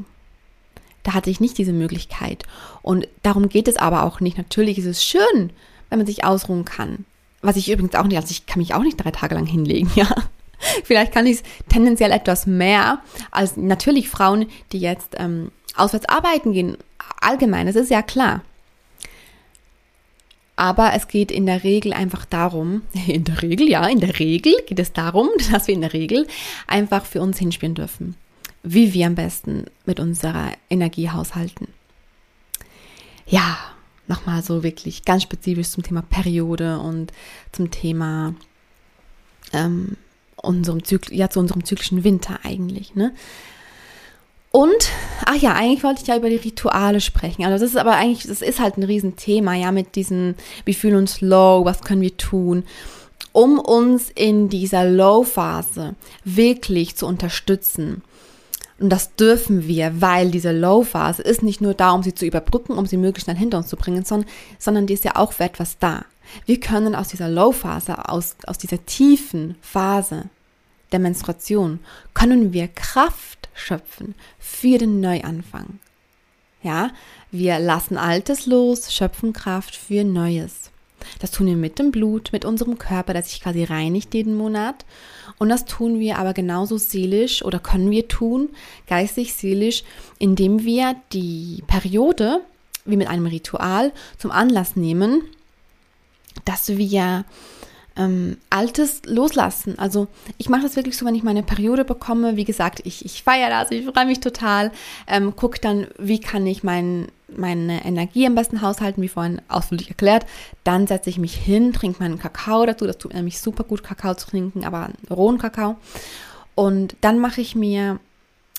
Da 1.03 1.15
hatte 1.15 1.31
ich 1.31 1.41
nicht 1.41 1.57
diese 1.57 1.73
Möglichkeit. 1.73 2.45
Und 2.83 3.09
darum 3.23 3.49
geht 3.49 3.69
es 3.69 3.79
aber 3.79 4.05
auch 4.05 4.21
nicht. 4.21 4.37
Natürlich 4.37 4.79
ist 4.79 4.87
es 4.87 5.03
schön, 5.03 5.51
wenn 5.89 5.99
man 5.99 6.07
sich 6.07 6.25
ausruhen 6.25 6.67
kann. 6.67 7.07
Was 7.41 7.57
ich 7.57 7.71
übrigens 7.71 7.95
auch 7.95 8.05
nicht, 8.05 8.19
also 8.19 8.31
ich 8.31 8.45
kann 8.45 8.59
mich 8.61 8.75
auch 8.75 8.83
nicht 8.83 9.03
drei 9.03 9.11
Tage 9.11 9.35
lang 9.35 9.47
hinlegen, 9.47 9.91
ja. 9.95 10.09
Vielleicht 10.85 11.13
kann 11.13 11.27
ich 11.27 11.39
es 11.39 11.43
tendenziell 11.71 12.13
etwas 12.13 12.47
mehr 12.47 12.99
als 13.31 13.57
natürlich 13.57 14.11
Frauen, 14.11 14.47
die 14.73 14.79
jetzt 14.79 15.15
ähm, 15.17 15.53
auswärts 15.75 16.07
arbeiten 16.07 16.53
gehen. 16.53 16.77
Allgemein, 17.23 17.67
das 17.67 17.77
ist 17.77 17.91
ja 17.91 18.03
klar. 18.03 18.43
Aber 20.61 20.93
es 20.93 21.09
geht 21.09 21.31
in 21.31 21.47
der 21.47 21.65
Regel 21.65 21.95
einfach 21.95 22.27
darum, 22.27 22.83
in 23.07 23.25
der 23.25 23.41
Regel, 23.41 23.67
ja, 23.67 23.87
in 23.87 23.99
der 23.99 24.19
Regel 24.19 24.53
geht 24.67 24.79
es 24.79 24.93
darum, 24.93 25.31
dass 25.51 25.69
wir 25.69 25.75
in 25.75 25.81
der 25.81 25.95
Regel 25.95 26.27
einfach 26.67 27.07
für 27.07 27.23
uns 27.23 27.39
hinspielen 27.39 27.75
dürfen, 27.75 28.15
wie 28.63 28.93
wir 28.93 29.07
am 29.07 29.15
besten 29.15 29.65
mit 29.87 30.01
unserer 30.01 30.53
Energie 30.69 31.09
haushalten. 31.09 31.69
Ja, 33.27 33.57
nochmal 34.07 34.43
so 34.43 34.63
wirklich 34.63 35.07
ganz 35.07 35.23
spezifisch 35.23 35.71
zum 35.71 35.83
Thema 35.83 36.03
Periode 36.03 36.79
und 36.79 37.11
zum 37.53 37.71
Thema 37.71 38.35
ähm, 39.55 39.97
unserem 40.37 40.85
Zyk 40.85 41.11
ja, 41.11 41.31
zu 41.31 41.41
unserem 41.41 41.65
zyklischen 41.65 42.05
Winter 42.05 42.41
eigentlich. 42.43 42.95
Ne? 42.95 43.15
Und, 44.53 44.91
ach 45.27 45.37
ja, 45.37 45.55
eigentlich 45.55 45.85
wollte 45.85 46.03
ich 46.03 46.09
ja 46.09 46.17
über 46.17 46.29
die 46.29 46.37
Rituale 46.37 47.01
sprechen. 47.01 47.45
Also 47.45 47.65
das 47.65 47.71
ist 47.71 47.77
aber 47.77 47.93
eigentlich, 47.93 48.27
das 48.27 48.43
ist 48.43 48.59
halt 48.59 48.77
ein 48.77 48.83
Riesenthema, 48.83 49.55
ja, 49.55 49.71
mit 49.71 49.95
diesem, 49.95 50.35
wir 50.65 50.75
fühlen 50.75 50.97
uns 50.97 51.21
low, 51.21 51.65
was 51.65 51.83
können 51.83 52.03
wir 52.03 52.17
tun, 52.17 52.65
um 53.33 53.61
uns 53.61 54.11
in 54.11 54.49
dieser 54.49 54.85
Low-Phase 54.85 55.95
wirklich 56.25 56.97
zu 56.97 57.07
unterstützen. 57.07 58.03
Und 58.81 58.89
das 58.89 59.15
dürfen 59.15 59.69
wir, 59.69 60.01
weil 60.01 60.31
diese 60.33 60.53
Low-Phase 60.53 61.23
ist 61.23 61.43
nicht 61.43 61.61
nur 61.61 61.75
da, 61.75 61.93
um 61.93 62.03
sie 62.03 62.15
zu 62.15 62.27
überbrücken, 62.27 62.73
um 62.73 62.87
sie 62.87 62.97
möglichst 62.97 63.27
schnell 63.27 63.37
hinter 63.37 63.59
uns 63.59 63.69
zu 63.69 63.77
bringen, 63.77 64.05
sondern, 64.05 64.29
sondern 64.59 64.87
die 64.87 64.95
ist 64.95 65.05
ja 65.05 65.15
auch 65.15 65.33
für 65.33 65.45
etwas 65.45 65.79
da. 65.79 66.05
Wir 66.47 66.59
können 66.59 66.97
aus 66.97 67.09
dieser 67.09 67.29
Low-Phase, 67.29 68.09
aus, 68.09 68.37
aus 68.47 68.59
dieser 68.59 68.85
tiefen 68.85 69.57
Phase 69.61 70.25
der 70.91 70.99
Menstruation, 70.99 71.79
können 72.15 72.53
wir 72.53 72.67
Kraft 72.67 73.40
schöpfen 73.55 74.15
für 74.39 74.79
den 74.79 75.01
Neuanfang. 75.01 75.79
Ja, 76.63 76.91
wir 77.31 77.59
lassen 77.59 77.97
Altes 77.97 78.47
los, 78.47 78.93
schöpfen 78.93 79.33
Kraft 79.33 79.75
für 79.75 80.05
Neues. 80.05 80.71
Das 81.19 81.31
tun 81.31 81.47
wir 81.47 81.57
mit 81.57 81.79
dem 81.79 81.91
Blut, 81.91 82.31
mit 82.33 82.45
unserem 82.45 82.79
Körper, 82.79 83.15
der 83.15 83.23
sich 83.23 83.41
quasi 83.41 83.65
reinigt 83.65 84.13
jeden 84.15 84.35
Monat. 84.35 84.85
Und 85.39 85.49
das 85.49 85.65
tun 85.65 85.99
wir 85.99 86.19
aber 86.19 86.35
genauso 86.35 86.77
seelisch 86.77 87.43
oder 87.43 87.59
können 87.59 87.91
wir 87.91 88.09
tun, 88.09 88.51
geistig, 88.87 89.33
seelisch, 89.33 89.85
indem 90.19 90.65
wir 90.65 90.97
die 91.13 91.65
Periode, 91.67 92.43
wie 92.85 92.99
mit 92.99 93.09
einem 93.09 93.27
Ritual, 93.27 93.93
zum 94.19 94.31
Anlass 94.31 94.77
nehmen, 94.77 95.23
dass 96.45 96.69
wir 96.69 97.25
ähm, 98.01 98.39
Altes 98.49 99.03
loslassen. 99.05 99.79
Also 99.79 100.09
ich 100.39 100.49
mache 100.49 100.63
das 100.63 100.77
wirklich 100.77 100.97
so, 100.97 101.05
wenn 101.05 101.15
ich 101.15 101.23
meine 101.23 101.43
Periode 101.43 101.85
bekomme. 101.85 102.37
Wie 102.37 102.45
gesagt, 102.45 102.81
ich, 102.85 103.05
ich 103.05 103.23
feiere 103.23 103.51
das, 103.51 103.71
ich 103.71 103.85
freue 103.85 104.07
mich 104.07 104.21
total. 104.21 104.73
Ähm, 105.07 105.35
guck 105.37 105.61
dann, 105.61 105.87
wie 105.99 106.19
kann 106.19 106.47
ich 106.47 106.65
mein, 106.65 107.09
meine 107.29 107.85
Energie 107.85 108.27
am 108.27 108.35
besten 108.35 108.63
haushalten, 108.63 109.03
wie 109.03 109.09
vorhin 109.09 109.43
ausführlich 109.49 109.91
erklärt. 109.91 110.25
Dann 110.65 110.87
setze 110.87 111.11
ich 111.11 111.19
mich 111.19 111.35
hin, 111.35 111.73
trinke 111.73 112.03
meinen 112.03 112.19
Kakao 112.19 112.65
dazu. 112.65 112.87
Das 112.87 112.99
tut 112.99 113.13
nämlich 113.13 113.39
super 113.39 113.65
gut, 113.65 113.83
Kakao 113.83 114.15
zu 114.15 114.29
trinken, 114.29 114.65
aber 114.65 114.89
rohen 115.11 115.39
Kakao. 115.39 115.77
Und 116.55 116.97
dann 117.03 117.19
mache 117.19 117.43
ich 117.43 117.55
mir, 117.55 118.01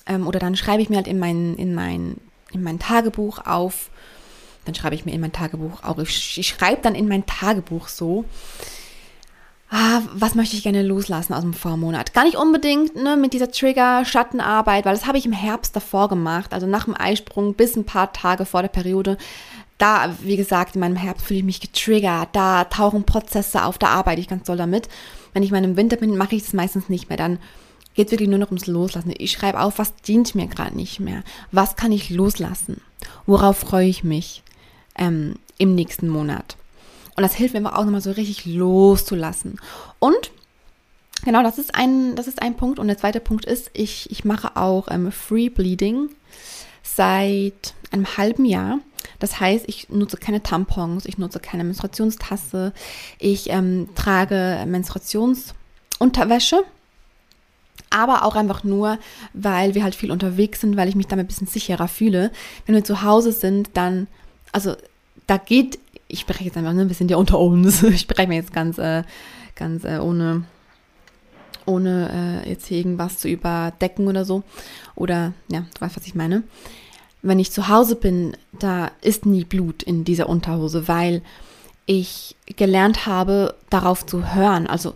ähm, 0.05 0.27
oder 0.27 0.39
dann 0.39 0.55
schreibe 0.55 0.83
ich 0.83 0.89
mir 0.89 0.97
halt 0.97 1.07
in 1.07 1.19
mein, 1.19 1.55
in 1.55 1.73
mein, 1.73 2.17
in 2.51 2.61
mein 2.61 2.77
Tagebuch 2.77 3.39
auf, 3.45 3.89
dann 4.65 4.75
schreibe 4.75 4.93
ich 4.93 5.05
mir 5.05 5.13
in 5.13 5.21
mein 5.21 5.31
Tagebuch 5.31 5.83
auch, 5.83 5.97
ich 5.97 6.47
schreibe 6.47 6.83
dann 6.83 6.93
in 6.93 7.07
mein 7.07 7.25
Tagebuch 7.25 7.87
so, 7.87 8.25
ah, 9.71 10.01
was 10.13 10.35
möchte 10.35 10.55
ich 10.55 10.63
gerne 10.63 10.83
loslassen 10.83 11.33
aus 11.33 11.41
dem 11.41 11.53
Vormonat? 11.53 12.13
Gar 12.13 12.25
nicht 12.25 12.35
unbedingt 12.35 12.95
ne, 12.95 13.15
mit 13.15 13.33
dieser 13.33 13.51
Trigger-Schattenarbeit, 13.51 14.85
weil 14.85 14.93
das 14.93 15.07
habe 15.07 15.17
ich 15.17 15.25
im 15.25 15.31
Herbst 15.31 15.75
davor 15.75 16.09
gemacht, 16.09 16.53
also 16.53 16.67
nach 16.67 16.85
dem 16.85 16.95
Eisprung 16.95 17.55
bis 17.55 17.75
ein 17.75 17.85
paar 17.85 18.13
Tage 18.13 18.45
vor 18.45 18.61
der 18.61 18.69
Periode. 18.69 19.17
da, 19.77 20.13
wie 20.21 20.37
gesagt, 20.37 20.75
in 20.75 20.81
meinem 20.81 20.95
Herbst 20.95 21.25
fühle 21.25 21.39
ich 21.39 21.45
mich 21.45 21.59
getriggert, 21.59 22.29
da 22.33 22.65
tauchen 22.65 23.03
Prozesse 23.03 23.65
auf, 23.65 23.79
da 23.79 23.87
arbeite 23.87 24.21
ich 24.21 24.27
ganz 24.27 24.43
doll 24.45 24.57
damit. 24.57 24.87
Wenn 25.33 25.41
ich 25.41 25.51
mal 25.51 25.63
im 25.63 25.77
Winter 25.77 25.95
bin, 25.95 26.17
mache 26.17 26.35
ich 26.35 26.43
das 26.43 26.53
meistens 26.53 26.87
nicht 26.87 27.09
mehr. 27.09 27.17
Dann 27.17 27.39
geht 27.95 28.07
es 28.07 28.11
wirklich 28.11 28.29
nur 28.29 28.37
noch 28.37 28.49
ums 28.49 28.67
Loslassen. 28.67 29.13
Ich 29.17 29.31
schreibe 29.31 29.59
auf, 29.59 29.79
was 29.79 29.95
dient 29.95 30.35
mir 30.35 30.47
gerade 30.47 30.75
nicht 30.75 30.99
mehr. 30.99 31.23
Was 31.51 31.75
kann 31.75 31.91
ich 31.91 32.09
loslassen? 32.09 32.81
Worauf 33.25 33.57
freue 33.57 33.87
ich 33.87 34.03
mich 34.03 34.43
ähm, 34.97 35.35
im 35.57 35.73
nächsten 35.73 36.09
Monat? 36.09 36.57
Und 37.21 37.25
das 37.25 37.35
hilft 37.35 37.53
mir 37.53 37.77
auch 37.77 37.85
nochmal 37.85 38.01
so 38.01 38.09
richtig 38.09 38.47
loszulassen. 38.47 39.59
Und 39.99 40.31
genau, 41.23 41.43
das 41.43 41.59
ist 41.59 41.75
ein, 41.75 42.15
das 42.15 42.25
ist 42.25 42.41
ein 42.41 42.57
Punkt. 42.57 42.79
Und 42.79 42.87
der 42.87 42.97
zweite 42.97 43.19
Punkt 43.19 43.45
ist, 43.45 43.69
ich, 43.73 44.09
ich 44.09 44.25
mache 44.25 44.57
auch 44.57 44.87
ähm, 44.89 45.11
Free 45.11 45.49
Bleeding 45.49 46.09
seit 46.81 47.75
einem 47.91 48.17
halben 48.17 48.43
Jahr. 48.45 48.79
Das 49.19 49.39
heißt, 49.39 49.65
ich 49.67 49.89
nutze 49.89 50.17
keine 50.17 50.41
Tampons, 50.41 51.05
ich 51.05 51.19
nutze 51.19 51.39
keine 51.39 51.63
Menstruationstasse, 51.63 52.73
ich 53.19 53.51
ähm, 53.51 53.89
trage 53.93 54.65
Menstruationsunterwäsche, 54.65 56.63
aber 57.91 58.25
auch 58.25 58.33
einfach 58.33 58.63
nur, 58.63 58.97
weil 59.33 59.75
wir 59.75 59.83
halt 59.83 59.93
viel 59.93 60.09
unterwegs 60.09 60.61
sind, 60.61 60.75
weil 60.75 60.89
ich 60.89 60.95
mich 60.95 61.05
damit 61.05 61.25
ein 61.25 61.27
bisschen 61.27 61.45
sicherer 61.45 61.87
fühle. 61.87 62.31
Wenn 62.65 62.73
wir 62.73 62.83
zu 62.83 63.03
Hause 63.03 63.31
sind, 63.31 63.69
dann, 63.75 64.07
also 64.51 64.75
da 65.27 65.37
geht, 65.37 65.77
ich 66.11 66.21
spreche 66.21 66.45
jetzt 66.45 66.57
einfach, 66.57 66.73
ne, 66.73 66.87
wir 66.87 66.95
sind 66.95 67.11
ja 67.11 67.17
unter 67.17 67.39
uns, 67.39 67.83
ich 67.83 68.01
spreche 68.01 68.27
mir 68.27 68.35
jetzt 68.35 68.53
ganz, 68.53 68.77
äh, 68.77 69.03
ganz 69.55 69.83
äh, 69.83 69.99
ohne 69.99 70.43
ohne 71.67 72.43
äh, 72.43 72.49
jetzt 72.49 72.71
irgendwas 72.71 73.19
zu 73.19 73.29
überdecken 73.29 74.07
oder 74.07 74.25
so. 74.25 74.41
Oder 74.95 75.33
ja, 75.47 75.59
du 75.59 75.81
weißt, 75.81 75.95
was 75.95 76.07
ich 76.07 76.15
meine 76.15 76.43
wenn 77.21 77.39
ich 77.39 77.51
zu 77.51 77.67
Hause 77.67 77.95
bin, 77.95 78.35
da 78.57 78.91
ist 79.01 79.25
nie 79.25 79.45
Blut 79.45 79.83
in 79.83 80.03
dieser 80.03 80.27
Unterhose, 80.27 80.87
weil 80.87 81.21
ich 81.85 82.35
gelernt 82.45 83.05
habe, 83.05 83.55
darauf 83.69 84.05
zu 84.05 84.33
hören, 84.33 84.67
also 84.67 84.95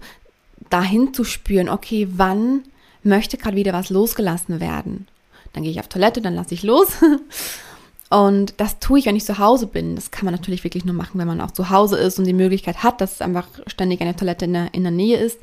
dahin 0.70 1.14
zu 1.14 1.24
spüren, 1.24 1.70
okay, 1.70 2.08
wann 2.12 2.64
möchte 3.04 3.38
gerade 3.38 3.58
wieder 3.58 3.74
was 3.74 3.90
losgelassen 3.90 4.60
werden. 4.60 5.08
Dann 5.54 5.64
gehe 5.64 5.72
ich 5.72 5.80
auf 5.80 5.88
Toilette, 5.88 6.22
dann 6.22 6.36
lasse 6.36 6.54
ich 6.54 6.64
los. 6.64 6.88
Und 8.16 8.54
das 8.62 8.80
tue 8.80 8.98
ich, 8.98 9.08
wenn 9.08 9.18
ich 9.18 9.26
zu 9.26 9.40
Hause 9.40 9.68
bin. 9.68 9.98
Das 9.98 10.10
kann 10.10 10.24
man 10.24 10.34
natürlich 10.34 10.64
wirklich 10.64 10.86
nur 10.86 10.96
machen, 10.96 11.20
wenn 11.20 11.28
man 11.28 11.42
auch 11.42 11.52
zu 11.52 11.70
Hause 11.70 11.98
ist 11.98 12.18
und 12.18 12.24
die 12.24 12.32
Möglichkeit 12.32 12.82
hat, 12.82 13.02
dass 13.02 13.22
einfach 13.22 13.46
ständig 13.68 14.00
eine 14.00 14.16
Toilette 14.16 14.46
in 14.46 14.54
der, 14.54 14.74
in 14.74 14.84
der 14.84 14.92
Nähe 14.94 15.18
ist. 15.18 15.38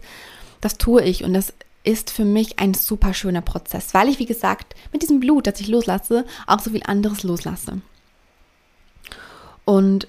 Das 0.62 0.78
tue 0.78 1.02
ich 1.02 1.22
und 1.22 1.34
das 1.34 1.52
ist 1.84 2.10
für 2.10 2.24
mich 2.24 2.60
ein 2.60 2.72
super 2.72 3.12
schöner 3.12 3.42
Prozess, 3.42 3.92
weil 3.92 4.08
ich, 4.08 4.18
wie 4.20 4.24
gesagt, 4.24 4.74
mit 4.90 5.02
diesem 5.02 5.20
Blut, 5.20 5.46
das 5.46 5.60
ich 5.60 5.68
loslasse, 5.68 6.24
auch 6.46 6.60
so 6.60 6.70
viel 6.70 6.82
anderes 6.86 7.24
loslasse. 7.24 7.82
Und 9.66 10.08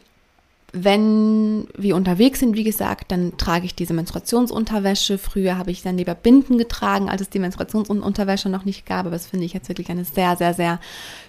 wenn 0.76 1.68
wir 1.78 1.96
unterwegs 1.96 2.40
sind, 2.40 2.56
wie 2.56 2.64
gesagt, 2.64 3.12
dann 3.12 3.38
trage 3.38 3.66
ich 3.66 3.76
diese 3.76 3.94
Menstruationsunterwäsche. 3.94 5.20
Früher 5.20 5.56
habe 5.56 5.70
ich 5.70 5.84
dann 5.84 5.98
lieber 5.98 6.16
Binden 6.16 6.58
getragen, 6.58 7.10
als 7.10 7.22
es 7.22 7.30
die 7.30 7.38
Menstruationsunterwäsche 7.38 8.50
noch 8.50 8.66
nicht 8.66 8.88
gab. 8.88 9.06
Aber 9.06 9.12
das 9.12 9.28
finde 9.28 9.46
ich 9.46 9.54
jetzt 9.54 9.70
wirklich 9.70 9.90
eine 9.90 10.04
sehr, 10.04 10.36
sehr, 10.36 10.56
sehr 10.56 10.80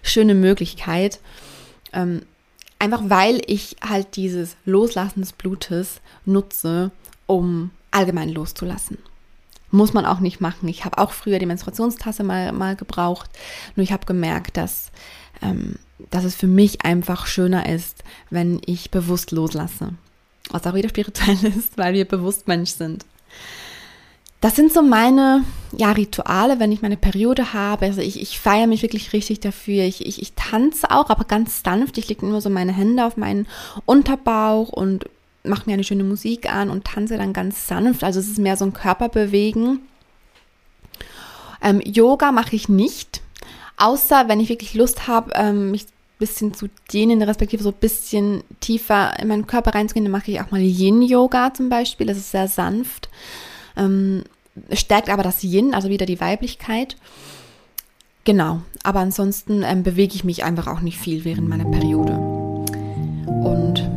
schöne 0.03 0.35
Möglichkeit. 0.35 1.21
Ähm, 1.93 2.23
einfach 2.79 3.03
weil 3.05 3.43
ich 3.47 3.77
halt 3.87 4.17
dieses 4.17 4.57
Loslassen 4.65 5.21
des 5.21 5.33
Blutes 5.33 6.01
nutze, 6.25 6.91
um 7.27 7.71
allgemein 7.91 8.31
loszulassen. 8.31 8.97
Muss 9.71 9.93
man 9.93 10.07
auch 10.07 10.21
nicht 10.21 10.41
machen. 10.41 10.69
Ich 10.69 10.87
habe 10.87 10.97
auch 10.97 11.13
früher 11.13 11.39
die 11.39 11.47
Menstruationstasse 11.47 12.25
mal, 12.25 12.53
mal 12.53 12.77
gebraucht. 12.77 13.29
Nur 13.77 13.85
ich 13.85 13.93
habe 13.93 14.07
gemerkt, 14.07 14.57
dass, 14.57 14.91
ähm, 15.45 15.77
dass 16.11 16.25
es 16.25 16.35
für 16.35 16.47
mich 16.47 16.85
einfach 16.85 17.27
schöner 17.27 17.69
ist, 17.69 18.03
wenn 18.31 18.61
ich 18.67 18.91
bewusst 18.91 19.31
loslasse. 19.31 19.91
Was 20.51 20.67
auch 20.67 20.75
wieder 20.75 20.89
spirituell 20.89 21.39
ist, 21.57 21.79
weil 21.79 21.95
wir 21.95 22.05
bewusst 22.05 22.49
Mensch 22.49 22.71
sind. 22.71 23.05
Das 24.41 24.57
sind 24.57 24.75
so 24.75 24.83
meine 24.83 25.43
ja, 25.75 25.93
Rituale, 25.93 26.61
wenn 26.61 26.71
ich 26.71 26.83
meine 26.83 26.99
Periode 26.99 27.55
habe. 27.55 27.87
Also 27.87 28.03
ich, 28.03 28.21
ich 28.21 28.39
feiere 28.39 28.67
mich 28.67 28.83
wirklich 28.83 29.15
richtig 29.15 29.41
dafür. 29.41 29.85
Ich, 29.85 30.05
ich, 30.05 30.21
ich 30.21 30.35
tanze 30.35 30.91
auch, 30.91 31.09
aber 31.09 31.25
ganz 31.25 31.63
sanft. 31.65 31.97
Ich 31.97 32.09
lege 32.09 32.27
immer 32.27 32.43
so 32.43 32.51
meine 32.51 32.73
Hände 32.73 33.07
auf 33.07 33.17
meinen 33.17 33.47
Unterbauch 33.87 34.69
und 34.69 35.07
mache 35.45 35.63
mir 35.65 35.73
eine 35.73 35.85
schöne 35.85 36.05
Musik 36.05 36.53
an 36.53 36.69
und 36.69 36.85
tanze 36.85 37.17
dann 37.17 37.33
ganz 37.33 37.67
sanft. 37.67 38.05
Also 38.05 38.21
es 38.21 38.29
ist 38.29 38.39
mehr 38.39 38.59
so 38.59 38.67
ein 38.67 38.75
Körperbewegen. 38.75 39.81
Ähm, 41.63 41.81
Yoga 41.81 42.31
mache 42.31 42.55
ich 42.55 42.69
nicht, 42.69 43.23
außer 43.77 44.29
wenn 44.29 44.41
ich 44.41 44.49
wirklich 44.49 44.75
Lust 44.75 45.07
habe, 45.07 45.33
ähm, 45.35 45.71
mich 45.71 45.85
ein 45.85 46.19
bisschen 46.19 46.55
zu 46.55 46.69
dehnen, 46.93 47.23
respektive 47.23 47.63
so 47.63 47.71
ein 47.71 47.81
bisschen 47.81 48.43
tiefer 48.61 49.19
in 49.19 49.29
meinen 49.29 49.47
Körper 49.47 49.75
reinzugehen, 49.75 50.05
dann 50.05 50.13
mache 50.13 50.31
ich 50.31 50.41
auch 50.41 50.51
mal 50.51 50.61
Yin-Yoga 50.61 51.55
zum 51.55 51.69
Beispiel. 51.69 52.07
Das 52.07 52.17
ist 52.17 52.31
sehr 52.31 52.49
sanft. 52.49 53.09
Ähm, 53.77 54.25
stärkt 54.73 55.11
aber 55.11 55.23
das 55.23 55.43
Yin, 55.43 55.75
also 55.75 55.89
wieder 55.89 56.07
die 56.07 56.21
Weiblichkeit. 56.21 56.97
Genau, 58.25 58.63
aber 58.83 59.01
ansonsten 59.01 59.63
ähm, 59.63 59.83
bewege 59.83 60.15
ich 60.15 60.25
mich 60.25 60.45
einfach 60.45 60.67
auch 60.67 60.81
nicht 60.81 60.99
viel 60.99 61.25
während 61.25 61.49
meiner 61.49 61.67
Periode. 61.67 62.13
Und 63.27 63.91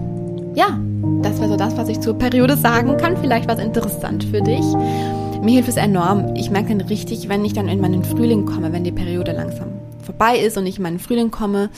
ja, 0.55 0.77
das 1.21 1.37
wäre 1.39 1.49
so 1.49 1.55
das, 1.55 1.77
was 1.77 1.87
ich 1.87 2.01
zur 2.01 2.17
Periode 2.17 2.57
sagen 2.57 2.97
kann. 2.97 3.15
Vielleicht 3.15 3.47
was 3.47 3.59
interessant 3.59 4.25
für 4.25 4.41
dich. 4.41 4.65
Mir 5.41 5.55
hilft 5.55 5.69
es 5.69 5.77
enorm. 5.77 6.35
Ich 6.35 6.49
merke 6.49 6.69
dann 6.69 6.81
richtig, 6.87 7.29
wenn 7.29 7.45
ich 7.45 7.53
dann 7.53 7.67
in 7.67 7.79
meinen 7.79 8.03
Frühling 8.03 8.45
komme, 8.45 8.73
wenn 8.73 8.83
die 8.83 8.91
Periode 8.91 9.31
langsam 9.31 9.67
vorbei 10.03 10.37
ist 10.37 10.57
und 10.57 10.65
ich 10.65 10.77
in 10.77 10.83
meinen 10.83 10.99
Frühling 10.99 11.31
komme. 11.31 11.69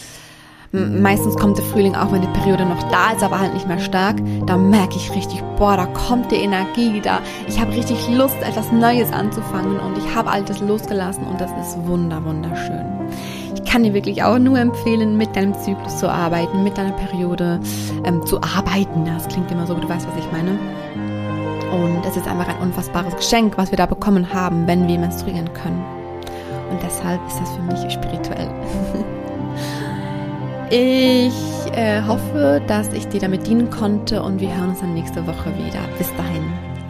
Meistens 0.72 1.36
kommt 1.36 1.58
der 1.58 1.66
Frühling 1.66 1.96
auch, 1.96 2.12
wenn 2.12 2.22
die 2.22 2.28
Periode 2.28 2.64
noch 2.64 2.84
da 2.92 3.14
ist, 3.14 3.24
aber 3.24 3.40
halt 3.40 3.56
nicht 3.56 3.68
mehr 3.68 3.80
stark. 3.80 4.18
Da 4.46 4.56
merke 4.56 4.98
ich 4.98 5.16
richtig, 5.16 5.42
boah, 5.58 5.76
da 5.76 5.88
kommt 5.88 6.32
die 6.32 6.36
Energie, 6.36 7.02
da. 7.02 7.22
Ich 7.48 7.60
habe 7.60 7.72
richtig 7.72 7.98
Lust, 8.16 8.38
etwas 8.44 8.72
Neues 8.72 9.12
anzufangen 9.12 9.80
und 9.80 9.98
ich 9.98 10.16
habe 10.16 10.30
Altes 10.30 10.60
losgelassen 10.60 11.26
und 11.26 11.42
das 11.42 11.50
ist 11.54 11.88
wunder, 11.88 12.24
wunderschön. 12.24 12.86
Ich 13.56 13.64
kann 13.66 13.82
dir 13.82 13.96
wirklich 13.96 14.22
auch 14.22 14.38
nur 14.38 14.60
empfehlen, 14.60 15.18
mit 15.18 15.36
deinem 15.36 15.56
Zyklus 15.56 15.98
zu 15.98 16.08
arbeiten, 16.08 16.64
mit 16.64 16.78
deiner 16.78 16.94
Periode 16.94 17.60
ähm, 18.06 18.24
zu 18.28 18.40
arbeiten. 18.40 19.06
Das 19.06 19.28
klingt 19.28 19.52
immer 19.52 19.66
so, 19.66 19.74
du 19.74 19.90
weißt, 19.90 20.08
was 20.08 20.24
ich 20.24 20.32
meine. 20.32 20.52
Und 21.72 22.06
es 22.06 22.18
ist 22.18 22.28
einfach 22.28 22.48
ein 22.48 22.58
unfassbares 22.60 23.16
Geschenk, 23.16 23.58
was 23.58 23.72
wir 23.72 23.78
da 23.78 23.86
bekommen 23.86 24.34
haben, 24.34 24.68
wenn 24.68 24.88
wir 24.88 24.98
menstruieren 24.98 25.52
können. 25.54 25.84
Und 26.72 26.82
deshalb 26.84 27.20
ist 27.28 27.40
das 27.40 27.50
für 27.52 27.62
mich 27.62 27.92
spirituell. 27.92 28.50
ich 30.70 31.78
äh, 31.78 32.02
hoffe, 32.08 32.62
dass 32.68 32.94
ich 32.94 33.08
dir 33.08 33.20
damit 33.20 33.48
dienen 33.48 33.70
konnte 33.70 34.22
und 34.22 34.40
wir 34.40 34.56
hören 34.56 34.70
uns 34.70 34.82
dann 34.82 34.94
nächste 34.94 35.26
Woche 35.26 35.56
wieder. 35.58 35.82
Bis 35.98 36.14
dahin. 36.16 36.44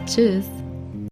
Tschüss. 0.06 0.59